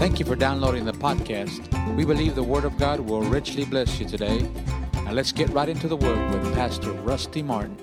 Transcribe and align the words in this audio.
Thank 0.00 0.18
you 0.18 0.24
for 0.24 0.34
downloading 0.34 0.86
the 0.86 0.94
podcast. 0.94 1.60
We 1.94 2.06
believe 2.06 2.34
the 2.34 2.42
Word 2.42 2.64
of 2.64 2.78
God 2.78 3.00
will 3.00 3.20
richly 3.20 3.66
bless 3.66 4.00
you 4.00 4.08
today. 4.08 4.48
Now 4.94 5.12
let's 5.12 5.30
get 5.30 5.50
right 5.50 5.68
into 5.68 5.88
the 5.88 5.96
Word 5.96 6.32
with 6.32 6.54
Pastor 6.54 6.90
Rusty 6.92 7.42
Martin. 7.42 7.76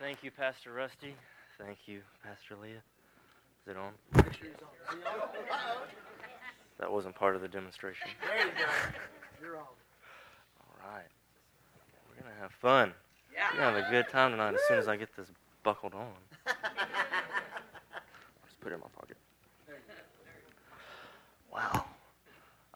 Thank 0.00 0.24
you, 0.24 0.32
Pastor 0.32 0.72
Rusty. 0.72 1.14
Thank 1.56 1.86
you, 1.86 2.00
Pastor 2.24 2.56
Leah. 2.60 2.82
Is 3.62 3.68
it 3.68 3.76
on? 3.76 3.92
That 6.80 6.90
wasn't 6.90 7.14
part 7.14 7.36
of 7.36 7.42
the 7.42 7.48
demonstration. 7.48 8.08
There 8.26 8.44
you 8.44 8.52
go. 8.58 8.64
You're 9.40 9.56
on. 9.56 9.62
All 9.62 10.90
right. 10.92 11.06
We're 12.08 12.24
going 12.24 12.34
to 12.34 12.42
have 12.42 12.50
fun. 12.50 12.92
Yeah. 13.32 13.46
We're 13.52 13.60
going 13.60 13.74
to 13.74 13.80
have 13.82 13.88
a 13.88 13.90
good 13.92 14.10
time 14.10 14.32
tonight 14.32 14.54
as 14.54 14.60
soon 14.66 14.80
as 14.80 14.88
I 14.88 14.96
get 14.96 15.14
this 15.16 15.28
buckled 15.68 15.92
on. 15.92 16.08
Just 18.46 18.58
put 18.62 18.72
it 18.72 18.76
in 18.76 18.80
my 18.80 18.86
pocket. 18.98 19.18
Wow. 21.52 21.84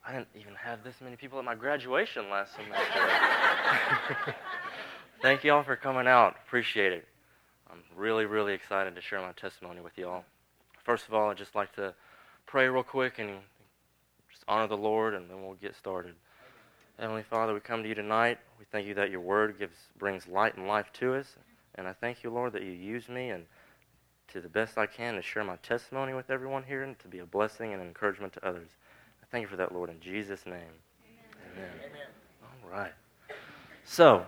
I 0.07 0.13
didn't 0.13 0.29
even 0.39 0.55
have 0.57 0.85
this 0.85 0.97
many 1.01 1.17
people 1.17 1.39
at 1.39 1.45
my 1.47 1.55
graduation 1.55 2.29
last 2.29 2.55
semester. 2.55 4.35
Thank 5.23 5.43
you 5.43 5.55
all 5.55 5.63
for 5.63 5.75
coming 5.75 6.07
out. 6.07 6.37
Appreciate 6.47 6.93
it. 6.93 7.09
I'm 7.71 7.79
really, 7.97 8.27
really 8.27 8.53
excited 8.53 8.95
to 8.95 9.01
share 9.01 9.23
my 9.23 9.33
testimony 9.33 9.81
with 9.81 9.97
you 9.97 10.07
all. 10.07 10.27
First 10.85 11.09
of 11.09 11.15
all, 11.15 11.31
I'd 11.31 11.39
just 11.39 11.55
like 11.55 11.75
to 11.77 11.95
pray 12.45 12.69
real 12.69 12.83
quick 12.83 13.19
and 13.19 13.39
just 14.31 14.45
honor 14.47 14.67
the 14.67 14.77
Lord, 14.77 15.15
and 15.15 15.31
then 15.31 15.41
we'll 15.41 15.55
get 15.55 15.75
started. 15.77 16.13
Heavenly 16.99 17.23
Father, 17.23 17.55
we 17.55 17.61
come 17.61 17.83
to 17.85 17.89
you 17.89 17.95
tonight. 17.95 18.37
We 18.59 18.67
thank 18.71 18.87
you 18.87 18.93
that 18.95 19.11
your 19.11 19.21
word 19.21 19.59
gives 19.59 19.77
brings 19.99 20.29
light 20.29 20.59
and 20.59 20.69
life 20.69 20.93
to 21.01 21.15
us. 21.15 21.37
And 21.75 21.87
I 21.87 21.93
thank 21.93 22.23
you, 22.23 22.31
Lord, 22.31 22.53
that 22.53 22.63
you 22.63 22.73
use 22.73 23.09
me 23.09 23.31
and 23.31 23.45
to 24.29 24.41
the 24.41 24.49
best 24.49 24.79
I 24.79 24.87
can 24.87 25.15
to 25.15 25.23
share 25.23 25.45
my 25.45 25.57
testimony 25.57 26.15
with 26.15 26.31
everyone 26.31 26.63
here 26.63 26.83
and 26.83 26.99
to 27.01 27.09
be 27.09 27.19
a 27.19 27.27
blessing 27.27 27.73
and 27.73 27.83
encouragement 27.83 28.33
to 28.35 28.47
others. 28.47 28.69
I 29.23 29.27
thank 29.31 29.43
you 29.43 29.49
for 29.49 29.57
that, 29.57 29.73
Lord, 29.73 29.91
in 29.91 30.01
Jesus' 30.01 30.47
name. 30.47 30.55
Amen. 31.55 31.71
Amen. 31.81 32.07
All 32.43 32.71
right. 32.71 32.93
So, 33.85 34.25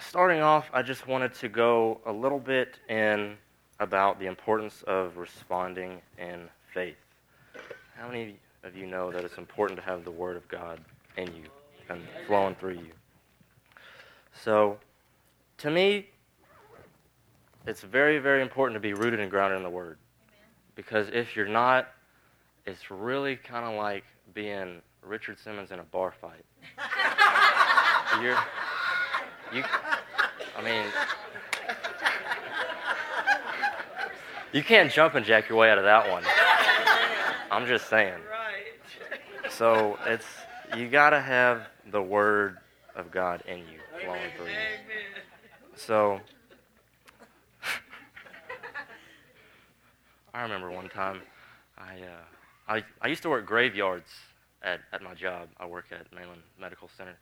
starting 0.00 0.40
off, 0.40 0.70
I 0.72 0.82
just 0.82 1.06
wanted 1.08 1.34
to 1.34 1.48
go 1.48 2.00
a 2.06 2.12
little 2.12 2.38
bit 2.38 2.78
in 2.88 3.36
about 3.80 4.20
the 4.20 4.26
importance 4.26 4.82
of 4.86 5.16
responding 5.16 6.00
in 6.18 6.48
faith. 6.72 6.96
How 7.96 8.06
many 8.08 8.36
of 8.62 8.76
you 8.76 8.86
know 8.86 9.10
that 9.10 9.24
it's 9.24 9.38
important 9.38 9.78
to 9.80 9.84
have 9.84 10.04
the 10.04 10.10
Word 10.10 10.36
of 10.36 10.46
God 10.48 10.80
in 11.16 11.26
you 11.34 11.44
and 11.88 12.00
flowing 12.26 12.54
through 12.54 12.74
you? 12.74 12.92
So, 14.32 14.78
to 15.58 15.70
me, 15.70 16.08
it's 17.66 17.80
very, 17.80 18.18
very 18.18 18.42
important 18.42 18.74
to 18.76 18.80
be 18.80 18.92
rooted 18.92 19.20
and 19.20 19.30
grounded 19.30 19.58
in 19.58 19.62
the 19.62 19.70
Word. 19.70 19.98
Because 20.74 21.08
if 21.12 21.36
you're 21.36 21.48
not, 21.48 21.88
it's 22.66 22.90
really 22.90 23.36
kind 23.36 23.64
of 23.64 23.74
like 23.74 24.04
being 24.34 24.80
Richard 25.02 25.38
Simmons 25.38 25.70
in 25.70 25.78
a 25.78 25.84
bar 25.84 26.12
fight. 26.20 26.44
You're, 28.22 28.38
you, 29.52 29.64
I 30.56 30.62
mean, 30.62 30.84
you 34.52 34.62
can't 34.62 34.92
jump 34.92 35.14
and 35.14 35.24
jack 35.24 35.48
your 35.48 35.58
way 35.58 35.70
out 35.70 35.78
of 35.78 35.84
that 35.84 36.10
one. 36.10 36.24
I'm 37.50 37.66
just 37.66 37.88
saying. 37.88 38.20
So 39.50 39.98
it's 40.06 40.26
you 40.76 40.88
gotta 40.88 41.20
have 41.20 41.68
the 41.90 42.02
word 42.02 42.58
of 42.94 43.10
God 43.10 43.42
in 43.46 43.58
you, 43.58 43.78
flowing 44.02 44.20
through 44.36 44.46
you. 44.46 44.52
So 45.74 46.20
I 50.34 50.42
remember 50.42 50.70
one 50.70 50.88
time 50.88 51.20
I, 51.76 52.00
uh, 52.00 52.74
I 52.74 52.84
I 53.00 53.08
used 53.08 53.22
to 53.22 53.30
work 53.30 53.46
graveyards 53.46 54.08
at, 54.62 54.80
at 54.92 55.02
my 55.02 55.14
job. 55.14 55.48
I 55.58 55.66
work 55.66 55.86
at 55.92 56.12
Mainland 56.12 56.42
Medical 56.58 56.88
Center. 56.96 57.16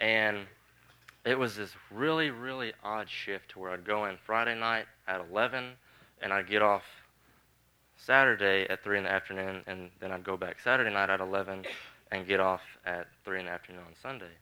And 0.00 0.46
it 1.24 1.38
was 1.38 1.56
this 1.56 1.70
really, 1.90 2.30
really 2.30 2.72
odd 2.82 3.08
shift 3.08 3.50
to 3.50 3.58
where 3.58 3.70
I'd 3.70 3.84
go 3.84 4.06
in 4.06 4.16
Friday 4.16 4.58
night 4.58 4.86
at 5.06 5.20
11 5.30 5.72
and 6.20 6.32
I'd 6.32 6.48
get 6.48 6.62
off 6.62 6.82
Saturday 7.96 8.66
at 8.68 8.82
3 8.82 8.98
in 8.98 9.04
the 9.04 9.10
afternoon 9.10 9.62
and 9.66 9.90
then 10.00 10.10
I'd 10.10 10.24
go 10.24 10.36
back 10.36 10.58
Saturday 10.60 10.92
night 10.92 11.10
at 11.10 11.20
11 11.20 11.64
and 12.10 12.26
get 12.26 12.40
off 12.40 12.62
at 12.84 13.06
3 13.24 13.40
in 13.40 13.46
the 13.46 13.52
afternoon 13.52 13.82
on 13.86 13.94
Sunday. 14.02 14.32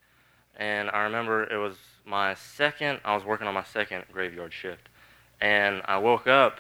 And 0.57 0.91
I 0.91 1.03
remember 1.03 1.45
it 1.45 1.59
was 1.59 1.77
my 2.05 2.35
second, 2.35 3.01
I 3.05 3.15
was 3.15 3.25
working 3.25 3.47
on 3.47 3.55
my 3.55 3.65
second 3.65 4.05
graveyard 4.13 4.53
shift. 4.53 4.89
And 5.41 5.83
I 5.85 5.99
woke 5.99 6.27
up 6.27 6.59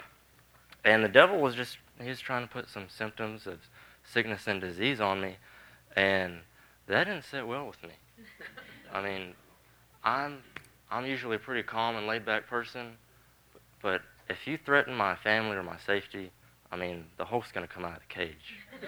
and 0.84 1.04
the 1.04 1.08
devil 1.08 1.40
was 1.40 1.54
just, 1.54 1.78
he 2.00 2.08
was 2.08 2.20
trying 2.20 2.46
to 2.46 2.52
put 2.52 2.68
some 2.68 2.86
symptoms 2.88 3.46
of 3.46 3.58
sickness 4.04 4.46
and 4.46 4.60
disease 4.60 5.00
on 5.00 5.20
me. 5.20 5.36
And 5.96 6.40
that 6.86 7.04
didn't 7.04 7.24
sit 7.24 7.46
well 7.46 7.66
with 7.66 7.82
me. 7.82 7.90
I 8.92 9.02
mean, 9.02 9.34
I'm, 10.02 10.38
I'm 10.90 11.06
usually 11.06 11.36
a 11.36 11.38
pretty 11.38 11.62
calm 11.62 11.96
and 11.96 12.06
laid 12.06 12.24
back 12.24 12.46
person, 12.48 12.92
but 13.82 14.02
if 14.28 14.46
you 14.46 14.58
threaten 14.64 14.94
my 14.94 15.14
family 15.16 15.56
or 15.56 15.62
my 15.62 15.76
safety, 15.86 16.30
I 16.72 16.76
mean, 16.76 17.04
the 17.16 17.24
Hulk's 17.24 17.52
going 17.52 17.66
to 17.66 17.72
come 17.72 17.84
out 17.84 17.94
of 17.94 18.00
the 18.00 18.14
cage. 18.14 18.60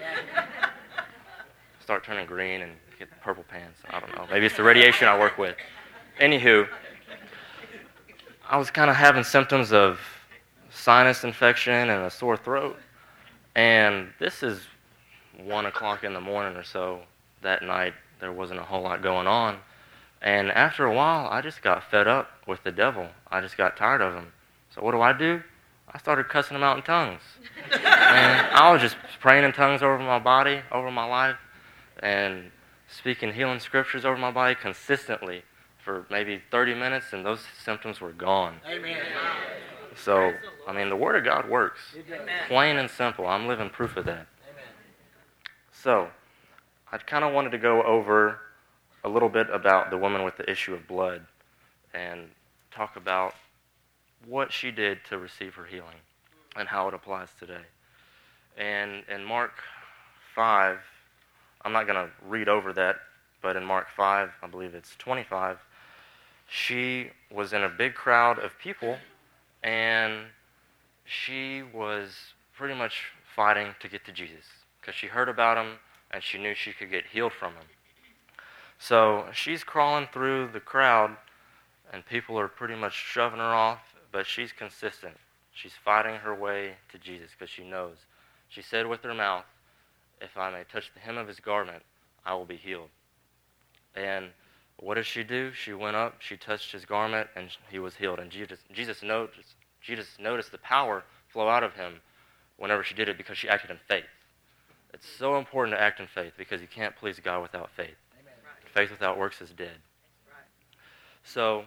Start 1.81 2.03
turning 2.03 2.25
green 2.25 2.61
and 2.61 2.71
get 2.97 3.09
purple 3.21 3.43
pants. 3.43 3.79
I 3.89 3.99
don't 3.99 4.15
know. 4.15 4.25
Maybe 4.31 4.45
it's 4.45 4.55
the 4.55 4.63
radiation 4.63 5.07
I 5.07 5.19
work 5.19 5.37
with. 5.37 5.55
Anywho, 6.19 6.67
I 8.49 8.57
was 8.57 8.71
kind 8.71 8.89
of 8.89 8.95
having 8.95 9.23
symptoms 9.23 9.73
of 9.73 9.99
sinus 10.73 11.23
infection 11.23 11.73
and 11.73 12.05
a 12.05 12.09
sore 12.09 12.37
throat. 12.37 12.77
And 13.55 14.09
this 14.19 14.43
is 14.43 14.61
one 15.43 15.65
o'clock 15.65 16.03
in 16.03 16.13
the 16.13 16.21
morning 16.21 16.57
or 16.57 16.63
so 16.63 17.01
that 17.41 17.63
night. 17.63 17.93
There 18.19 18.31
wasn't 18.31 18.59
a 18.59 18.63
whole 18.63 18.81
lot 18.81 19.01
going 19.01 19.27
on. 19.27 19.57
And 20.21 20.49
after 20.51 20.85
a 20.85 20.93
while, 20.93 21.27
I 21.29 21.41
just 21.41 21.61
got 21.61 21.89
fed 21.91 22.07
up 22.07 22.29
with 22.47 22.63
the 22.63 22.71
devil. 22.71 23.09
I 23.29 23.41
just 23.41 23.57
got 23.57 23.75
tired 23.75 24.01
of 24.01 24.13
him. 24.13 24.31
So 24.73 24.81
what 24.81 24.91
do 24.91 25.01
I 25.01 25.11
do? 25.11 25.43
I 25.91 25.97
started 25.99 26.29
cussing 26.29 26.55
him 26.55 26.63
out 26.63 26.77
in 26.77 26.83
tongues. 26.83 27.21
and 27.71 27.83
I 27.83 28.71
was 28.71 28.81
just 28.81 28.95
praying 29.19 29.43
in 29.43 29.51
tongues 29.51 29.83
over 29.83 29.99
my 29.99 30.19
body, 30.19 30.61
over 30.71 30.89
my 30.89 31.05
life, 31.05 31.35
and 31.99 32.51
speaking 32.87 33.33
healing 33.33 33.59
scriptures 33.59 34.05
over 34.05 34.17
my 34.17 34.31
body 34.31 34.55
consistently 34.55 35.43
for 35.83 36.05
maybe 36.09 36.41
30 36.49 36.75
minutes, 36.75 37.07
and 37.11 37.25
those 37.25 37.41
symptoms 37.61 37.99
were 37.99 38.13
gone. 38.13 38.55
Amen. 38.65 38.97
So, 39.95 40.33
I 40.67 40.73
mean, 40.73 40.89
the 40.89 40.95
Word 40.95 41.15
of 41.15 41.23
God 41.23 41.49
works. 41.49 41.79
Plain 42.47 42.77
and 42.77 42.89
simple. 42.89 43.27
I'm 43.27 43.47
living 43.47 43.69
proof 43.69 43.97
of 43.97 44.05
that. 44.05 44.27
So, 45.71 46.09
I 46.91 46.97
kind 46.97 47.23
of 47.23 47.33
wanted 47.33 47.51
to 47.51 47.57
go 47.57 47.83
over 47.83 48.39
a 49.03 49.09
little 49.09 49.29
bit 49.29 49.49
about 49.49 49.89
the 49.89 49.97
woman 49.97 50.23
with 50.23 50.37
the 50.37 50.49
issue 50.49 50.73
of 50.73 50.87
blood 50.87 51.25
and 51.93 52.29
talk 52.71 52.95
about 52.95 53.35
what 54.25 54.51
she 54.51 54.71
did 54.71 54.99
to 55.09 55.17
receive 55.17 55.55
her 55.55 55.65
healing 55.65 55.97
and 56.55 56.67
how 56.67 56.87
it 56.87 56.93
applies 56.93 57.29
today. 57.39 57.65
And 58.57 59.03
in 59.09 59.23
Mark 59.23 59.51
5, 60.35 60.77
I'm 61.63 61.73
not 61.73 61.87
going 61.87 62.07
to 62.07 62.11
read 62.27 62.47
over 62.47 62.73
that, 62.73 62.97
but 63.41 63.55
in 63.55 63.65
Mark 63.65 63.87
5, 63.95 64.29
I 64.41 64.47
believe 64.47 64.73
it's 64.73 64.95
25, 64.97 65.59
she 66.47 67.09
was 67.31 67.53
in 67.53 67.63
a 67.63 67.69
big 67.69 67.95
crowd 67.95 68.39
of 68.39 68.57
people 68.59 68.97
and 69.63 70.25
she 71.05 71.63
was 71.63 72.33
pretty 72.55 72.75
much 72.75 73.11
fighting 73.35 73.75
to 73.79 73.87
get 73.87 74.05
to 74.05 74.11
Jesus 74.11 74.45
because 74.79 74.95
she 74.95 75.07
heard 75.07 75.29
about 75.29 75.57
him 75.57 75.77
and 76.11 76.21
she 76.21 76.37
knew 76.37 76.53
she 76.53 76.73
could 76.73 76.91
get 76.91 77.05
healed 77.11 77.33
from 77.33 77.53
him. 77.53 77.65
So 78.77 79.25
she's 79.33 79.63
crawling 79.63 80.07
through 80.11 80.49
the 80.51 80.59
crowd, 80.59 81.15
and 81.91 82.05
people 82.05 82.37
are 82.37 82.47
pretty 82.47 82.75
much 82.75 82.93
shoving 82.93 83.39
her 83.39 83.45
off, 83.45 83.79
but 84.11 84.27
she's 84.27 84.51
consistent. 84.51 85.15
She's 85.53 85.73
fighting 85.73 86.15
her 86.15 86.35
way 86.35 86.73
to 86.91 86.97
Jesus 86.97 87.31
because 87.31 87.49
she 87.49 87.63
knows. 87.63 87.97
She 88.49 88.61
said 88.61 88.87
with 88.87 89.01
her 89.03 89.13
mouth, 89.13 89.45
If 90.21 90.37
I 90.37 90.51
may 90.51 90.63
touch 90.71 90.91
the 90.93 90.99
hem 90.99 91.17
of 91.17 91.27
his 91.27 91.39
garment, 91.39 91.83
I 92.25 92.33
will 92.33 92.45
be 92.45 92.57
healed. 92.57 92.89
And 93.95 94.31
what 94.83 94.95
did 94.95 95.05
she 95.05 95.23
do? 95.23 95.53
She 95.53 95.73
went 95.73 95.95
up, 95.95 96.15
she 96.19 96.35
touched 96.35 96.73
his 96.73 96.83
garment, 96.83 97.29
and 97.37 97.47
he 97.71 97.79
was 97.79 97.95
healed. 97.95 98.19
And 98.19 98.29
Jesus, 98.29 98.59
Jesus, 98.73 99.01
noticed, 99.01 99.55
Jesus 99.81 100.07
noticed 100.19 100.51
the 100.51 100.57
power 100.57 101.05
flow 101.29 101.47
out 101.47 101.63
of 101.63 101.73
him 101.73 102.01
whenever 102.57 102.83
she 102.83 102.93
did 102.93 103.07
it 103.07 103.17
because 103.17 103.37
she 103.37 103.47
acted 103.47 103.71
in 103.71 103.77
faith. 103.87 104.03
It's 104.93 105.07
so 105.07 105.37
important 105.37 105.77
to 105.77 105.81
act 105.81 106.01
in 106.01 106.07
faith 106.07 106.33
because 106.37 106.59
you 106.59 106.67
can't 106.67 106.95
please 106.97 107.17
God 107.19 107.41
without 107.41 107.69
faith. 107.71 107.95
Faith 108.73 108.91
without 108.91 109.17
works 109.17 109.41
is 109.41 109.51
dead. 109.51 109.77
So, 111.23 111.63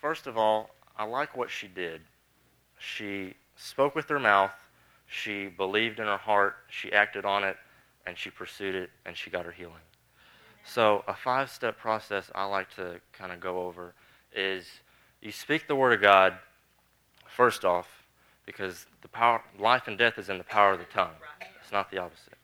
first 0.00 0.28
of 0.28 0.38
all, 0.38 0.70
I 0.96 1.04
like 1.04 1.36
what 1.36 1.50
she 1.50 1.66
did. 1.66 2.02
She 2.78 3.34
spoke 3.56 3.96
with 3.96 4.08
her 4.08 4.20
mouth, 4.20 4.52
she 5.08 5.48
believed 5.48 5.98
in 5.98 6.06
her 6.06 6.16
heart, 6.16 6.56
she 6.68 6.92
acted 6.92 7.24
on 7.24 7.42
it, 7.42 7.56
and 8.06 8.16
she 8.16 8.30
pursued 8.30 8.76
it, 8.76 8.90
and 9.04 9.16
she 9.16 9.28
got 9.28 9.44
her 9.44 9.52
healing. 9.52 9.82
So, 10.64 11.04
a 11.08 11.14
five 11.14 11.50
step 11.50 11.78
process 11.78 12.30
I 12.34 12.44
like 12.44 12.74
to 12.76 13.00
kind 13.12 13.32
of 13.32 13.40
go 13.40 13.62
over 13.62 13.94
is 14.34 14.66
you 15.20 15.32
speak 15.32 15.66
the 15.66 15.76
Word 15.76 15.92
of 15.92 16.00
God, 16.00 16.34
first 17.26 17.64
off, 17.64 17.88
because 18.46 18.86
the 19.02 19.08
power, 19.08 19.42
life 19.58 19.88
and 19.88 19.96
death 19.96 20.18
is 20.18 20.28
in 20.28 20.38
the 20.38 20.44
power 20.44 20.72
of 20.72 20.78
the 20.78 20.84
tongue. 20.86 21.14
It's 21.62 21.72
not 21.72 21.90
the 21.90 21.98
opposite. 21.98 22.34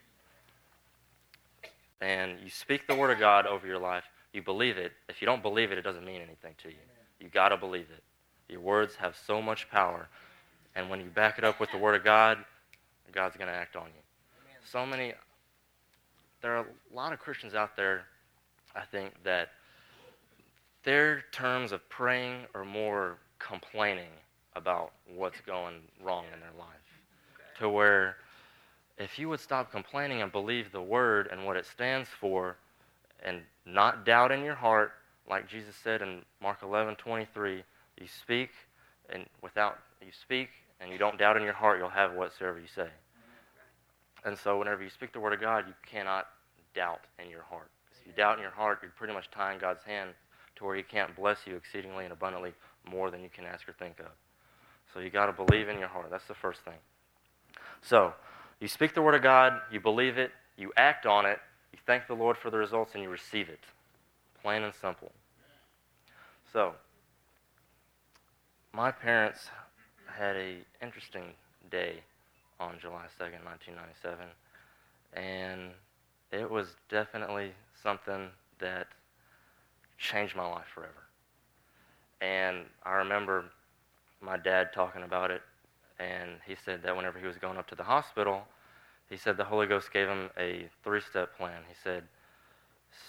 And 2.01 2.39
you 2.43 2.51
speak 2.51 2.87
the 2.87 2.95
word 2.95 3.11
of 3.11 3.19
God 3.19 3.47
over 3.47 3.67
your 3.67 3.79
life. 3.79 4.05
You 4.33 4.43
believe 4.43 4.77
it. 4.77 4.93
If 5.09 5.21
you 5.21 5.27
don't 5.27 5.43
believe 5.43 5.73
it, 5.73 5.79
it 5.79 5.83
doesn't 5.83 6.05
mean 6.05 6.21
anything 6.21 6.55
to 6.63 6.69
you. 6.69 6.77
You 7.21 7.29
got 7.29 7.49
to 7.49 7.57
believe 7.57 7.87
it. 7.91 8.03
Your 8.53 8.61
words 8.61 8.95
have 8.97 9.17
so 9.17 9.41
much 9.41 9.69
power. 9.71 10.09
And 10.75 10.91
when 10.91 11.01
you 11.01 11.07
back 11.07 11.39
it 11.39 11.45
up 11.45 11.59
with 11.59 11.71
the 11.73 11.79
word 11.79 11.95
of 11.95 12.05
God, 12.05 12.39
God's 13.13 13.37
going 13.37 13.49
to 13.49 13.55
act 13.55 13.77
on 13.77 13.87
you. 13.87 14.03
So 14.65 14.85
many, 14.85 15.15
there 16.47 16.59
are 16.59 16.65
a 16.65 16.95
lot 16.95 17.13
of 17.13 17.19
Christians 17.19 17.57
out 17.57 17.75
there, 17.75 18.05
I 18.77 18.83
think, 18.83 19.13
that 19.25 19.49
their 20.85 21.25
terms 21.33 21.73
of 21.73 21.87
praying 21.89 22.43
are 22.55 22.65
more 22.65 23.19
complaining 23.41 24.13
about 24.55 24.93
what's 25.13 25.41
going 25.41 25.75
wrong 26.01 26.25
in 26.33 26.39
their 26.39 26.57
life. 26.57 26.69
To 27.59 27.69
where 27.69 28.19
if 28.97 29.19
you 29.19 29.29
would 29.29 29.41
stop 29.41 29.73
complaining 29.73 30.23
and 30.23 30.31
believe 30.31 30.71
the 30.71 30.81
word 30.81 31.29
and 31.33 31.45
what 31.45 31.57
it 31.57 31.67
stands 31.67 32.09
for 32.21 32.59
and 33.25 33.41
not 33.65 34.07
doubt 34.07 34.31
in 34.31 34.45
your 34.45 34.55
heart, 34.55 34.93
like 35.29 35.49
Jesus 35.49 35.75
said 35.75 36.01
in 36.01 36.23
Mark 36.41 36.59
11 36.63 36.95
23, 36.95 37.65
you 38.01 38.07
speak 38.07 38.51
and 39.09 39.27
without 39.43 39.79
you 40.01 40.13
speak 40.13 40.51
and 40.79 40.93
you 40.93 40.99
don't 40.99 41.19
doubt 41.19 41.37
in 41.37 41.43
your 41.43 41.55
heart, 41.55 41.81
you'll 41.81 41.89
have 41.89 42.13
whatsoever 42.13 42.61
you 42.61 42.69
say. 42.73 42.83
Mm-hmm. 42.83 44.29
And 44.29 44.39
so 44.39 44.61
whenever 44.61 44.85
you 44.85 44.91
speak 44.91 45.13
the 45.13 45.19
word 45.19 45.33
of 45.33 45.41
God, 45.41 45.65
you 45.67 45.75
cannot 45.85 46.29
doubt 46.77 47.01
in 47.19 47.29
your 47.29 47.43
heart. 47.43 47.71
If 48.01 48.07
you 48.07 48.13
doubt 48.13 48.37
in 48.37 48.43
your 48.43 48.53
heart, 48.53 48.79
you're 48.83 48.93
pretty 48.93 49.15
much 49.15 49.31
tying 49.33 49.59
God's 49.59 49.83
hand 49.83 50.11
to 50.57 50.65
where 50.65 50.77
he 50.77 50.83
can't 50.83 51.17
bless 51.17 51.39
you 51.47 51.57
exceedingly 51.57 52.05
and 52.05 52.13
abundantly 52.13 52.53
more 52.89 53.11
than 53.11 53.23
you 53.23 53.29
can 53.29 53.45
ask 53.45 53.69
or 53.69 53.73
think 53.73 53.99
of. 53.99 54.07
So 54.93 55.01
you 55.01 55.11
got 55.11 55.27
to 55.27 55.33
believe 55.33 55.69
in 55.69 55.79
your 55.79 55.89
heart. 55.89 56.07
That's 56.11 56.27
the 56.27 56.35
first 56.35 56.61
thing. 56.61 56.79
So, 57.83 58.13
you 58.61 58.69
speak 58.69 58.95
the 58.95 59.03
word 59.03 59.15
of 59.15 59.23
God, 59.23 59.61
you 59.71 59.81
believe 59.81 60.17
it, 60.17 60.31
you 60.57 60.73
act 60.77 61.05
on 61.05 61.27
it, 61.27 61.39
you 61.73 61.79
thank 61.87 62.07
the 62.07 62.15
Lord 62.15 62.37
for 62.37 62.51
the 62.51 62.57
results, 62.57 62.93
and 62.95 63.03
you 63.03 63.11
receive 63.11 63.49
it. 63.49 63.61
Plain 64.43 64.63
and 64.63 64.73
simple. 64.75 65.13
So, 66.53 66.73
my 68.73 68.91
parents 68.91 69.51
had 70.07 70.37
a 70.37 70.57
interesting 70.83 71.25
day 71.71 72.01
on 72.59 72.77
July 72.81 73.05
2nd, 73.21 73.45
1997, 73.45 74.27
and 75.13 75.71
it 76.37 76.51
was 76.51 76.77
definitely 76.91 77.53
something 77.83 78.29
that 78.59 78.89
changed 79.99 80.37
my 80.37 80.47
life 80.47 80.67
forever. 80.75 80.93
And 82.21 82.67
I 82.85 82.93
remember 82.93 83.47
my 84.21 84.37
dad 84.37 84.73
talking 84.75 85.03
about 85.03 85.31
it, 85.31 85.41
and 85.99 86.33
he 86.47 86.55
said 86.55 86.83
that 86.83 86.95
whenever 86.95 87.19
he 87.19 87.27
was 87.27 87.37
going 87.37 87.57
up 87.57 87.67
to 87.69 87.75
the 87.75 87.83
hospital, 87.83 88.43
he 89.09 89.17
said 89.17 89.37
the 89.37 89.45
Holy 89.45 89.67
Ghost 89.67 89.93
gave 89.93 90.09
him 90.09 90.31
a 90.39 90.69
three 90.85 91.01
step 91.01 91.37
plan. 91.37 91.63
He 91.69 91.75
said, 91.83 92.05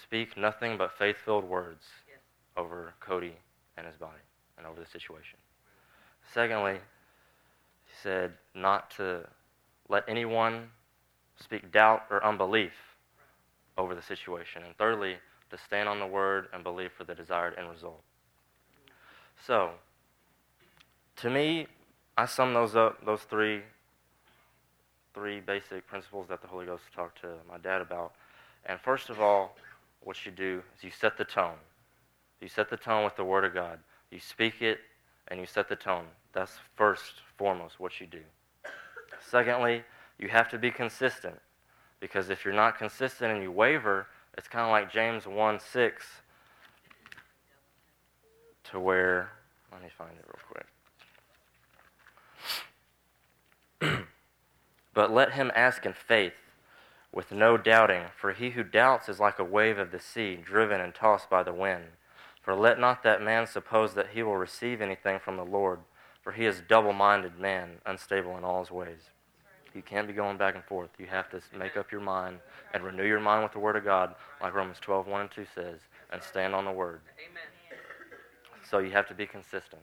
Speak 0.02 0.36
nothing 0.36 0.78
but 0.78 0.92
faith 0.92 1.16
filled 1.24 1.44
words 1.44 1.84
yes. 2.08 2.18
over 2.56 2.94
Cody 3.00 3.34
and 3.76 3.86
his 3.86 3.96
body 3.96 4.20
and 4.56 4.66
over 4.66 4.80
the 4.80 4.86
situation. 4.86 5.38
Secondly, 6.32 6.74
he 6.74 7.94
said 8.02 8.32
not 8.54 8.90
to 8.92 9.26
let 9.88 10.04
anyone 10.08 10.68
speak 11.38 11.72
doubt 11.72 12.02
or 12.10 12.24
unbelief 12.24 12.72
over 13.78 13.94
the 13.94 14.02
situation. 14.02 14.62
And 14.64 14.76
thirdly, 14.76 15.16
to 15.50 15.56
stand 15.56 15.88
on 15.88 15.98
the 15.98 16.06
word 16.06 16.48
and 16.52 16.62
believe 16.62 16.92
for 16.92 17.04
the 17.04 17.14
desired 17.14 17.54
end 17.56 17.70
result. 17.70 18.02
So, 19.46 19.70
to 21.16 21.30
me, 21.30 21.66
I 22.16 22.26
sum 22.26 22.52
those 22.52 22.76
up, 22.76 23.04
those 23.06 23.22
three, 23.22 23.62
three 25.14 25.40
basic 25.40 25.86
principles 25.86 26.26
that 26.28 26.42
the 26.42 26.48
Holy 26.48 26.66
Ghost 26.66 26.82
talked 26.94 27.20
to 27.22 27.28
my 27.48 27.58
dad 27.58 27.80
about. 27.80 28.12
And 28.66 28.78
first 28.80 29.08
of 29.08 29.20
all, 29.20 29.56
what 30.02 30.26
you 30.26 30.32
do 30.32 30.62
is 30.76 30.84
you 30.84 30.90
set 30.90 31.16
the 31.16 31.24
tone. 31.24 31.56
You 32.40 32.48
set 32.48 32.68
the 32.68 32.76
tone 32.76 33.04
with 33.04 33.16
the 33.16 33.24
Word 33.24 33.44
of 33.44 33.54
God. 33.54 33.78
You 34.10 34.20
speak 34.20 34.60
it 34.60 34.80
and 35.28 35.40
you 35.40 35.46
set 35.46 35.68
the 35.68 35.76
tone. 35.76 36.04
That's 36.32 36.58
first, 36.76 37.14
foremost, 37.36 37.80
what 37.80 38.00
you 38.00 38.06
do. 38.06 38.20
Secondly, 39.20 39.82
you 40.18 40.28
have 40.28 40.48
to 40.50 40.58
be 40.58 40.70
consistent. 40.70 41.38
Because 42.00 42.30
if 42.30 42.44
you're 42.44 42.54
not 42.54 42.78
consistent 42.78 43.32
and 43.32 43.42
you 43.42 43.50
waver, 43.50 44.06
it's 44.36 44.48
kind 44.48 44.64
of 44.64 44.70
like 44.70 44.92
James 44.92 45.26
1 45.26 45.60
6, 45.60 46.06
to 48.70 48.78
where, 48.78 49.32
let 49.72 49.82
me 49.82 49.88
find 49.96 50.12
it 50.12 50.24
real 50.26 50.38
quick. 53.80 54.06
but 54.94 55.12
let 55.12 55.32
him 55.32 55.50
ask 55.54 55.84
in 55.84 55.92
faith, 55.92 56.34
with 57.12 57.32
no 57.32 57.56
doubting, 57.56 58.04
for 58.16 58.32
he 58.32 58.50
who 58.50 58.62
doubts 58.62 59.08
is 59.08 59.18
like 59.18 59.38
a 59.38 59.44
wave 59.44 59.78
of 59.78 59.90
the 59.90 59.98
sea, 59.98 60.36
driven 60.36 60.80
and 60.80 60.94
tossed 60.94 61.30
by 61.30 61.42
the 61.42 61.54
wind. 61.54 61.84
For 62.42 62.54
let 62.54 62.78
not 62.78 63.02
that 63.02 63.22
man 63.22 63.46
suppose 63.46 63.94
that 63.94 64.10
he 64.14 64.22
will 64.22 64.36
receive 64.36 64.80
anything 64.80 65.18
from 65.18 65.36
the 65.36 65.44
Lord, 65.44 65.80
for 66.22 66.32
he 66.32 66.44
is 66.44 66.62
double 66.66 66.92
minded 66.92 67.38
man, 67.38 67.78
unstable 67.84 68.36
in 68.36 68.44
all 68.44 68.60
his 68.60 68.70
ways. 68.70 69.10
You 69.74 69.82
can't 69.82 70.06
be 70.06 70.12
going 70.12 70.36
back 70.36 70.54
and 70.54 70.64
forth. 70.64 70.90
You 70.98 71.06
have 71.06 71.30
to 71.30 71.40
make 71.56 71.76
up 71.76 71.92
your 71.92 72.00
mind 72.00 72.38
and 72.74 72.82
renew 72.82 73.04
your 73.04 73.20
mind 73.20 73.42
with 73.42 73.52
the 73.52 73.58
Word 73.58 73.76
of 73.76 73.84
God, 73.84 74.14
like 74.40 74.54
Romans 74.54 74.78
12, 74.80 75.06
1 75.06 75.20
and 75.20 75.30
2 75.30 75.46
says, 75.54 75.80
and 76.12 76.22
stand 76.22 76.54
on 76.54 76.64
the 76.64 76.72
Word. 76.72 77.00
Amen. 77.18 77.42
So 78.68 78.78
you 78.78 78.90
have 78.90 79.08
to 79.08 79.14
be 79.14 79.26
consistent. 79.26 79.82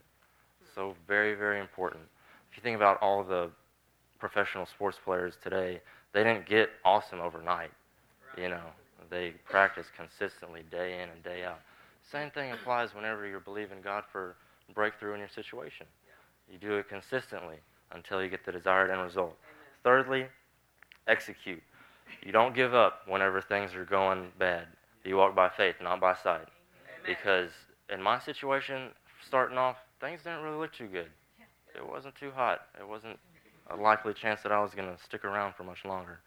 So 0.74 0.96
very, 1.08 1.34
very 1.36 1.60
important. 1.60 2.04
If 2.52 2.58
you 2.58 2.64
think 2.64 2.76
about 2.76 3.02
all 3.02 3.24
the 3.24 3.50
professional 4.20 4.66
sports 4.66 5.00
players 5.04 5.36
today, 5.42 5.82
they 6.14 6.24
didn't 6.24 6.46
get 6.46 6.70
awesome 6.84 7.20
overnight. 7.20 7.72
You 8.38 8.50
know, 8.50 8.64
they 9.10 9.32
practice 9.46 9.88
consistently 9.96 10.64
day 10.70 11.02
in 11.02 11.10
and 11.10 11.24
day 11.24 11.44
out. 11.46 11.62
Same 12.12 12.30
thing 12.30 12.52
applies 12.52 12.94
whenever 12.94 13.26
you're 13.26 13.40
believing 13.40 13.82
God 13.84 14.04
for 14.12 14.36
breakthrough 14.74 15.14
in 15.14 15.20
your 15.20 15.30
situation. 15.30 15.88
You 16.52 16.58
do 16.58 16.76
it 16.76 16.88
consistently 16.88 17.56
until 17.92 18.22
you 18.22 18.30
get 18.30 18.46
the 18.46 18.52
desired 18.52 18.92
end 18.92 19.02
result. 19.02 19.36
Thirdly, 19.86 20.26
execute. 21.08 21.62
You 22.24 22.32
don't 22.32 22.56
give 22.56 22.74
up 22.74 23.02
whenever 23.08 23.40
things 23.40 23.76
are 23.76 23.86
going 23.86 24.32
bad. 24.40 24.66
You 25.04 25.18
walk 25.18 25.36
by 25.36 25.48
faith, 25.48 25.76
not 25.80 26.02
by 26.02 26.16
sight. 26.16 26.48
Because 27.06 27.52
in 27.94 28.02
my 28.02 28.18
situation, 28.18 28.90
starting 29.24 29.60
off, 29.60 29.78
things 30.02 30.24
didn't 30.24 30.42
really 30.42 30.58
look 30.58 30.74
too 30.74 30.88
good. 30.88 31.10
It 31.76 31.88
wasn't 31.88 32.16
too 32.16 32.32
hot. 32.32 32.62
It 32.80 32.88
wasn't 32.88 33.20
a 33.70 33.76
likely 33.76 34.16
chance 34.16 34.42
that 34.42 34.52
I 34.52 34.60
was 34.60 34.74
going 34.74 34.90
to 34.92 35.04
stick 35.04 35.24
around 35.24 35.54
for 35.54 35.64
much 35.64 35.86
longer. 35.86 36.18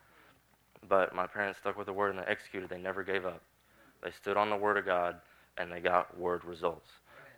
But 0.88 1.12
my 1.12 1.26
parents 1.26 1.58
stuck 1.58 1.76
with 1.76 1.86
the 1.86 1.92
word 1.92 2.10
and 2.10 2.20
they 2.20 2.30
executed. 2.30 2.70
They 2.70 2.78
never 2.78 3.02
gave 3.02 3.26
up. 3.26 3.42
They 4.04 4.12
stood 4.12 4.36
on 4.36 4.50
the 4.50 4.56
word 4.56 4.76
of 4.76 4.86
God 4.86 5.16
and 5.56 5.72
they 5.72 5.80
got 5.80 6.16
word 6.16 6.44
results. 6.44 6.90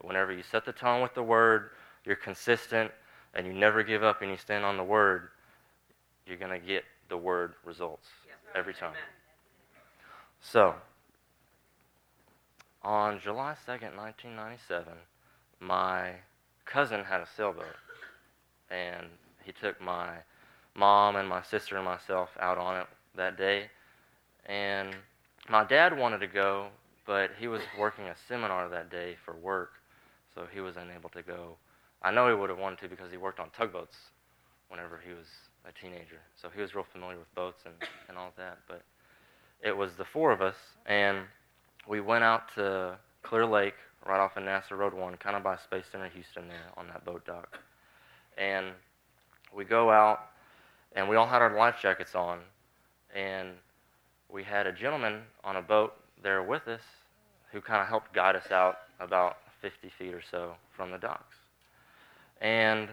Whenever 0.02 0.33
you 0.33 0.42
set 0.42 0.66
the 0.66 0.73
tone 0.73 1.00
with 1.00 1.14
the 1.14 1.23
word, 1.23 1.71
you're 2.04 2.14
consistent 2.14 2.90
and 3.33 3.47
you 3.47 3.54
never 3.54 3.83
give 3.83 4.02
up 4.02 4.21
and 4.21 4.30
you 4.30 4.37
stand 4.37 4.66
on 4.66 4.76
the 4.76 4.85
word, 4.85 5.30
you're 6.27 6.37
going 6.37 6.59
to 6.59 6.67
get 6.67 6.85
the 7.09 7.17
word 7.17 7.55
results 7.65 8.09
every 8.55 8.75
time. 8.75 8.95
So, 10.41 10.75
on 12.83 13.21
July 13.21 13.55
2nd, 13.67 13.97
1997, 13.97 14.93
my 15.61 16.12
cousin 16.65 17.05
had 17.05 17.21
a 17.21 17.27
sailboat. 17.37 17.77
And 18.71 19.07
he 19.45 19.53
took 19.53 19.81
my 19.81 20.11
mom 20.75 21.17
and 21.17 21.29
my 21.29 21.43
sister 21.43 21.77
and 21.77 21.85
myself 21.85 22.31
out 22.39 22.59
on 22.59 22.81
it 22.81 22.87
that 23.17 23.37
day. 23.37 23.71
And 24.47 24.95
my 25.49 25.65
dad 25.65 25.97
wanted 25.99 26.21
to 26.21 26.27
go, 26.27 26.69
but 27.07 27.31
he 27.39 27.49
was 27.49 27.62
working 27.79 28.05
a 28.05 28.15
seminar 28.29 28.69
that 28.69 28.91
day 28.91 29.17
for 29.25 29.35
work, 29.35 29.73
so 30.35 30.47
he 30.53 30.61
was 30.61 30.77
unable 30.77 31.11
to 31.11 31.23
go. 31.23 31.57
I 32.03 32.11
know 32.11 32.29
he 32.29 32.35
would 32.35 32.50
have 32.50 32.59
wanted 32.59 32.79
to 32.81 32.89
because 32.89 33.11
he 33.11 33.17
worked 33.17 33.41
on 33.41 33.50
tugboats 33.50 33.97
whenever 34.69 35.00
he 35.05 35.12
was 35.12 35.27
a 35.69 35.73
teenager. 35.73 36.21
So 36.40 36.49
he 36.55 36.61
was 36.61 36.75
real 36.75 36.87
familiar 36.93 37.19
with 37.19 37.33
boats 37.35 37.62
and, 37.64 37.75
and 38.09 38.17
all 38.17 38.33
that. 38.37 38.59
But 38.69 38.83
it 39.62 39.76
was 39.76 39.93
the 39.97 40.05
four 40.05 40.33
of 40.33 40.40
us, 40.40 40.57
and 40.87 41.19
we 41.88 42.00
went 42.00 42.25
out 42.25 42.55
to 42.55 42.99
Clear 43.23 43.47
Lake, 43.47 43.75
right 44.07 44.19
off 44.19 44.37
of 44.37 44.45
NASA 44.45 44.73
Road 44.73 44.95
1, 44.95 45.17
kind 45.17 45.37
of 45.37 45.43
by 45.43 45.57
Space 45.57 45.85
Center 45.90 46.09
Houston 46.09 46.49
there 46.49 46.71
on 46.76 46.87
that 46.88 47.05
boat 47.05 47.25
dock. 47.26 47.59
And 48.38 48.67
we 49.55 49.64
go 49.64 49.90
out, 49.90 50.31
and 50.97 51.09
we 51.09 51.17
all 51.17 51.26
had 51.26 51.43
our 51.43 51.55
life 51.57 51.76
jackets 51.81 52.14
on, 52.14 52.38
and 53.14 53.50
we 54.31 54.43
had 54.43 54.67
a 54.67 54.73
gentleman 54.73 55.23
on 55.45 55.57
a 55.57 55.62
boat 55.62 55.95
there 56.23 56.43
with 56.43 56.67
us 56.69 56.83
who 57.52 57.61
kind 57.61 57.83
of 57.83 57.88
helped 57.88 58.14
guide 58.14 58.37
us 58.37 58.50
out 58.50 58.79
about 59.00 59.38
50 59.61 59.90
feet 59.99 60.14
or 60.14 60.23
so 60.23 60.55
from 60.75 60.90
the 60.90 60.99
docks. 60.99 61.37
And 62.40 62.88